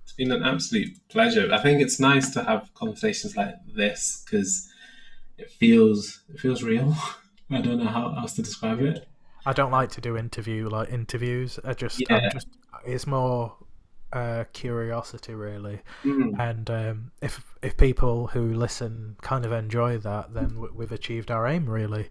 it's 0.03 0.13
been 0.13 0.31
an 0.33 0.43
absolute 0.45 0.89
pleasure. 1.09 1.53
I 1.53 1.59
think 1.59 1.81
it's 1.83 1.99
nice 2.01 2.31
to 2.35 2.45
have 2.45 2.73
conversations 2.75 3.37
like 3.37 3.55
this 3.75 4.23
because 4.25 4.73
it 5.39 5.51
feels 5.51 6.21
it 6.33 6.41
feels 6.41 6.63
real. 6.63 6.95
I 7.51 7.61
don't 7.61 7.79
know 7.79 7.87
how 7.87 8.15
else 8.17 8.35
to 8.35 8.43
describe 8.43 8.81
it. 8.81 9.07
I 9.45 9.53
don't 9.53 9.71
like 9.71 9.91
to 9.91 10.01
do 10.01 10.17
interview 10.17 10.69
like 10.69 10.91
interviews. 10.91 11.61
I 11.65 11.75
just, 11.75 12.01
Yeah. 12.01 12.17
I'm 12.17 12.31
just 12.33 12.49
it's 12.85 13.07
more 13.07 13.55
uh, 14.13 14.45
curiosity 14.53 15.35
really. 15.35 15.83
Mm, 16.05 16.39
And 16.39 16.71
um, 16.71 17.11
if 17.23 17.55
if 17.63 17.77
people 17.77 18.29
who 18.29 18.53
listen 18.53 19.17
kind 19.23 19.45
of 19.45 19.53
enjoy 19.53 19.99
that, 19.99 20.35
then 20.35 20.67
we've 20.75 20.93
achieved 20.93 21.31
our 21.31 21.47
aim 21.47 21.69
really. 21.69 22.09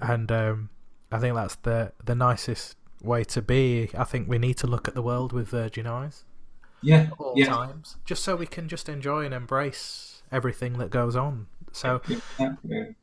And 0.00 0.30
um, 0.30 0.70
I 1.10 1.18
think 1.18 1.34
that's 1.34 1.56
the 1.56 1.92
the 2.04 2.14
nicest 2.14 2.76
way 3.02 3.24
to 3.24 3.42
be. 3.42 3.90
I 3.96 4.04
think 4.04 4.28
we 4.28 4.38
need 4.38 4.56
to 4.58 4.66
look 4.66 4.86
at 4.86 4.94
the 4.94 5.02
world 5.02 5.32
with 5.32 5.48
virgin 5.48 5.86
eyes 5.86 6.24
yeah, 6.82 7.08
all 7.18 7.34
yeah, 7.36 7.46
times, 7.46 7.96
just 8.04 8.22
so 8.22 8.36
we 8.36 8.46
can 8.46 8.68
just 8.68 8.88
enjoy 8.88 9.24
and 9.24 9.34
embrace 9.34 10.22
everything 10.30 10.74
that 10.78 10.90
goes 10.90 11.16
on. 11.16 11.46
So 11.76 12.00
exactly. 12.08 12.96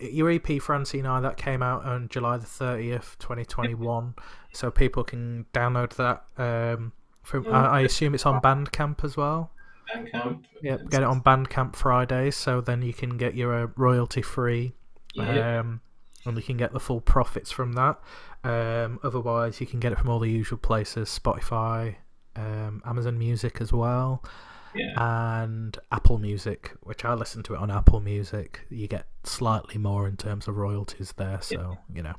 your 0.00 0.30
EP 0.30 0.60
Francine 0.60 1.06
I 1.06 1.20
that 1.20 1.36
came 1.36 1.62
out 1.62 1.84
on 1.84 2.08
July 2.08 2.38
the 2.38 2.46
thirtieth, 2.46 3.16
twenty 3.18 3.44
twenty 3.44 3.74
one. 3.74 4.14
So 4.52 4.70
people 4.70 5.04
can 5.04 5.46
download 5.52 5.90
that. 5.96 6.24
Um, 6.42 6.92
from 7.22 7.46
I, 7.48 7.66
I 7.66 7.80
assume 7.82 8.14
it's 8.14 8.26
on 8.26 8.40
Bandcamp 8.40 9.04
as 9.04 9.16
well. 9.16 9.50
Bandcamp. 9.94 10.42
Yep, 10.62 10.90
get 10.90 11.02
it 11.02 11.06
on 11.06 11.20
Bandcamp 11.22 11.76
Fridays, 11.76 12.36
so 12.36 12.60
then 12.60 12.82
you 12.82 12.92
can 12.92 13.16
get 13.16 13.34
your 13.34 13.54
uh, 13.54 13.66
royalty 13.76 14.22
free, 14.22 14.74
Yeah. 15.14 15.60
um, 15.60 15.80
and 16.24 16.36
you 16.36 16.42
can 16.42 16.56
get 16.56 16.72
the 16.72 16.80
full 16.80 17.00
profits 17.00 17.50
from 17.50 17.72
that. 17.74 18.00
Um, 18.44 18.98
otherwise, 19.04 19.60
you 19.60 19.66
can 19.66 19.78
get 19.80 19.92
it 19.92 19.98
from 19.98 20.08
all 20.08 20.18
the 20.18 20.30
usual 20.30 20.58
places: 20.58 21.08
Spotify, 21.22 21.96
um, 22.36 22.82
Amazon 22.84 23.18
Music 23.18 23.60
as 23.60 23.72
well, 23.72 24.22
yeah. 24.74 25.42
and 25.44 25.76
Apple 25.90 26.18
Music, 26.18 26.72
which 26.82 27.04
I 27.04 27.14
listen 27.14 27.42
to 27.44 27.54
it 27.54 27.58
on 27.60 27.70
Apple 27.70 28.00
Music. 28.00 28.66
You 28.70 28.88
get 28.88 29.06
slightly 29.24 29.78
more 29.78 30.06
in 30.08 30.16
terms 30.16 30.48
of 30.48 30.56
royalties 30.56 31.12
there, 31.16 31.40
so 31.40 31.78
you 31.94 32.02
know. 32.02 32.14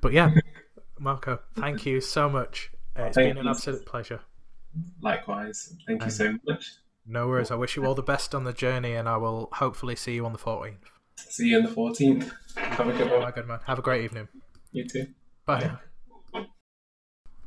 But 0.00 0.12
yeah, 0.12 0.32
Marco, 0.98 1.40
thank 1.56 1.86
you 1.86 2.00
so 2.00 2.28
much. 2.28 2.70
Uh, 2.98 3.04
it's 3.04 3.16
Thank 3.16 3.30
been 3.30 3.38
an 3.38 3.44
you. 3.44 3.50
absolute 3.50 3.84
pleasure. 3.86 4.20
Likewise. 5.00 5.74
Thank 5.86 6.04
you 6.04 6.10
so 6.10 6.34
much. 6.46 6.72
No 7.06 7.28
worries. 7.28 7.50
I 7.50 7.56
wish 7.56 7.76
you 7.76 7.84
all 7.84 7.94
the 7.94 8.02
best 8.02 8.34
on 8.34 8.44
the 8.44 8.52
journey, 8.52 8.94
and 8.94 9.08
I 9.08 9.16
will 9.16 9.48
hopefully 9.52 9.96
see 9.96 10.14
you 10.14 10.24
on 10.24 10.32
the 10.32 10.38
14th. 10.38 10.76
See 11.16 11.48
you 11.48 11.58
on 11.58 11.64
the 11.64 11.70
14th. 11.70 12.30
Have 12.56 12.88
a 12.88 12.92
good 12.92 13.08
My 13.08 13.18
one. 13.18 13.32
good 13.32 13.46
man. 13.46 13.58
Have 13.66 13.78
a 13.78 13.82
great 13.82 14.04
evening. 14.04 14.28
You 14.72 14.86
too. 14.88 15.06
Bye. 15.44 15.72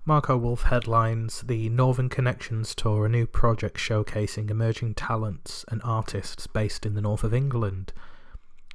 Marco 0.07 0.37
Woolf 0.37 0.63
headlines 0.63 1.41
the 1.41 1.67
Northern 1.67 2.07
Connections 2.07 2.73
Tour, 2.73 3.05
a 3.07 3.09
new 3.09 3.27
project 3.27 3.75
showcasing 3.75 4.49
emerging 4.49 4.93
talents 4.93 5.65
and 5.67 5.81
artists 5.83 6.47
based 6.47 6.85
in 6.85 6.93
the 6.93 7.01
north 7.01 7.25
of 7.25 7.33
England. 7.33 7.91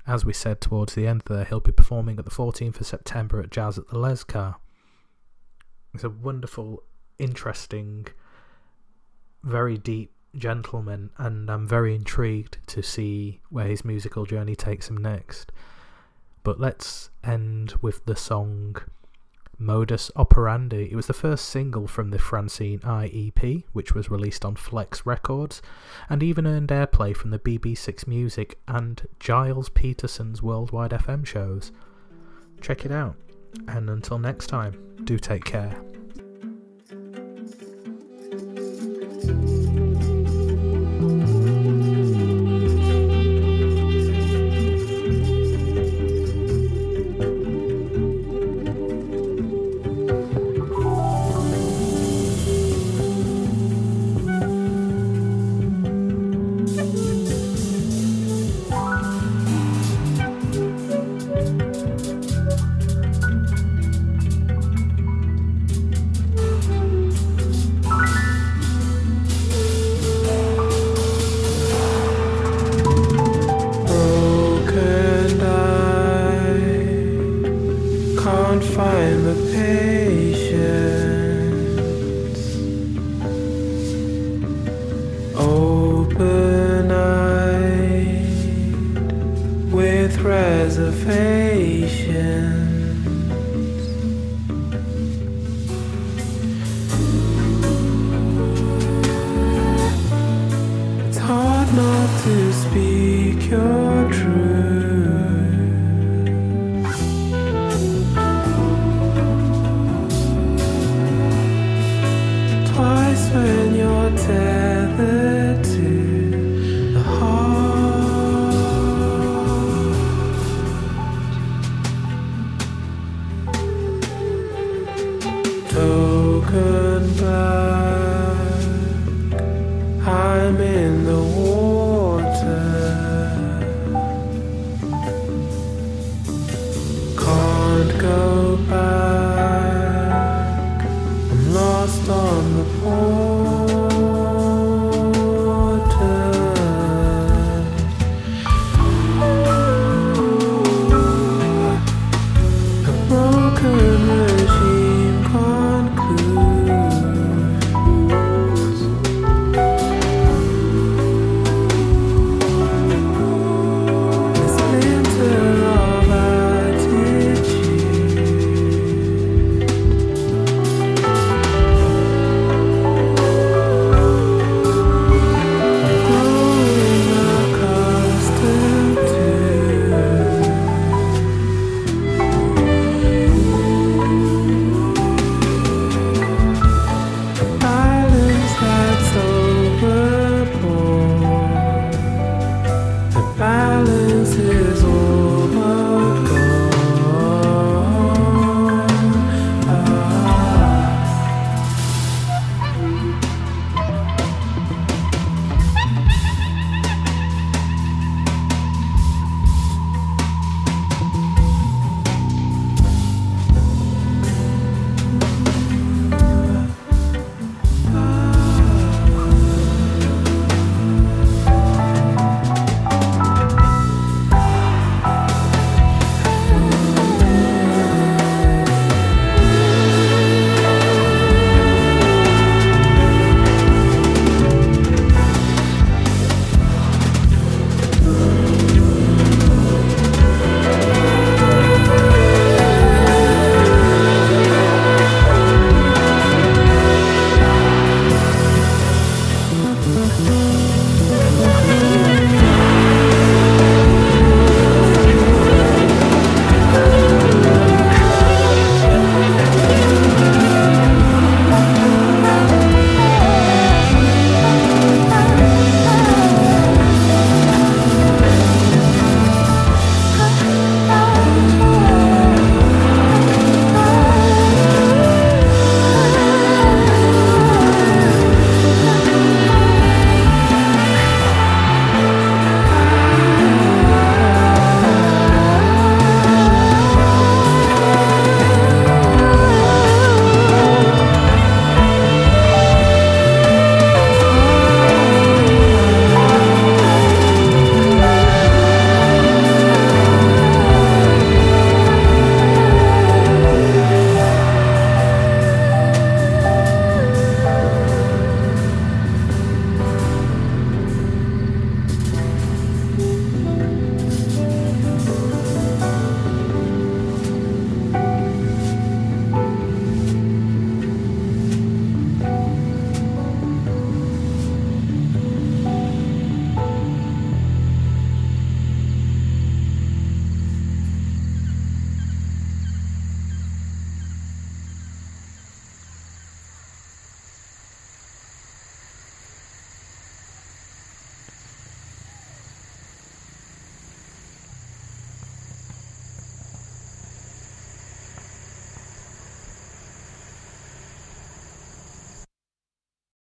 As 0.06 0.26
we 0.26 0.34
said 0.34 0.60
towards 0.60 0.94
the 0.94 1.06
end 1.06 1.22
there, 1.24 1.46
he'll 1.46 1.58
be 1.58 1.72
performing 1.72 2.18
at 2.18 2.26
the 2.26 2.30
14th 2.30 2.82
of 2.82 2.86
September 2.86 3.40
at 3.40 3.50
Jazz 3.50 3.78
at 3.78 3.88
the 3.88 3.96
Lescar. 3.96 4.56
He's 5.92 6.04
a 6.04 6.10
wonderful, 6.10 6.82
interesting, 7.18 8.08
very 9.42 9.78
deep 9.78 10.12
gentleman, 10.36 11.12
and 11.16 11.50
I'm 11.50 11.66
very 11.66 11.94
intrigued 11.94 12.58
to 12.66 12.82
see 12.82 13.40
where 13.48 13.68
his 13.68 13.86
musical 13.86 14.26
journey 14.26 14.54
takes 14.54 14.90
him 14.90 14.98
next. 14.98 15.50
But 16.42 16.60
let's 16.60 17.08
end 17.24 17.72
with 17.80 18.04
the 18.04 18.16
song 18.16 18.76
Modus 19.62 20.10
Operandi. 20.16 20.90
It 20.90 20.96
was 20.96 21.06
the 21.06 21.12
first 21.12 21.46
single 21.46 21.86
from 21.86 22.10
the 22.10 22.18
Francine 22.18 22.80
I 22.84 23.06
EP, 23.06 23.62
which 23.72 23.94
was 23.94 24.10
released 24.10 24.44
on 24.44 24.56
Flex 24.56 25.06
Records, 25.06 25.62
and 26.08 26.22
even 26.22 26.46
earned 26.46 26.70
airplay 26.70 27.16
from 27.16 27.30
the 27.30 27.38
BBC 27.38 27.78
6 27.78 28.06
Music 28.06 28.58
and 28.66 29.06
Gilles 29.20 29.68
Peterson's 29.68 30.42
Worldwide 30.42 30.90
FM 30.90 31.26
shows. 31.26 31.72
Check 32.60 32.84
it 32.84 32.92
out, 32.92 33.16
and 33.68 33.88
until 33.88 34.18
next 34.18 34.48
time, 34.48 34.96
do 35.04 35.18
take 35.18 35.44
care. 35.44 35.80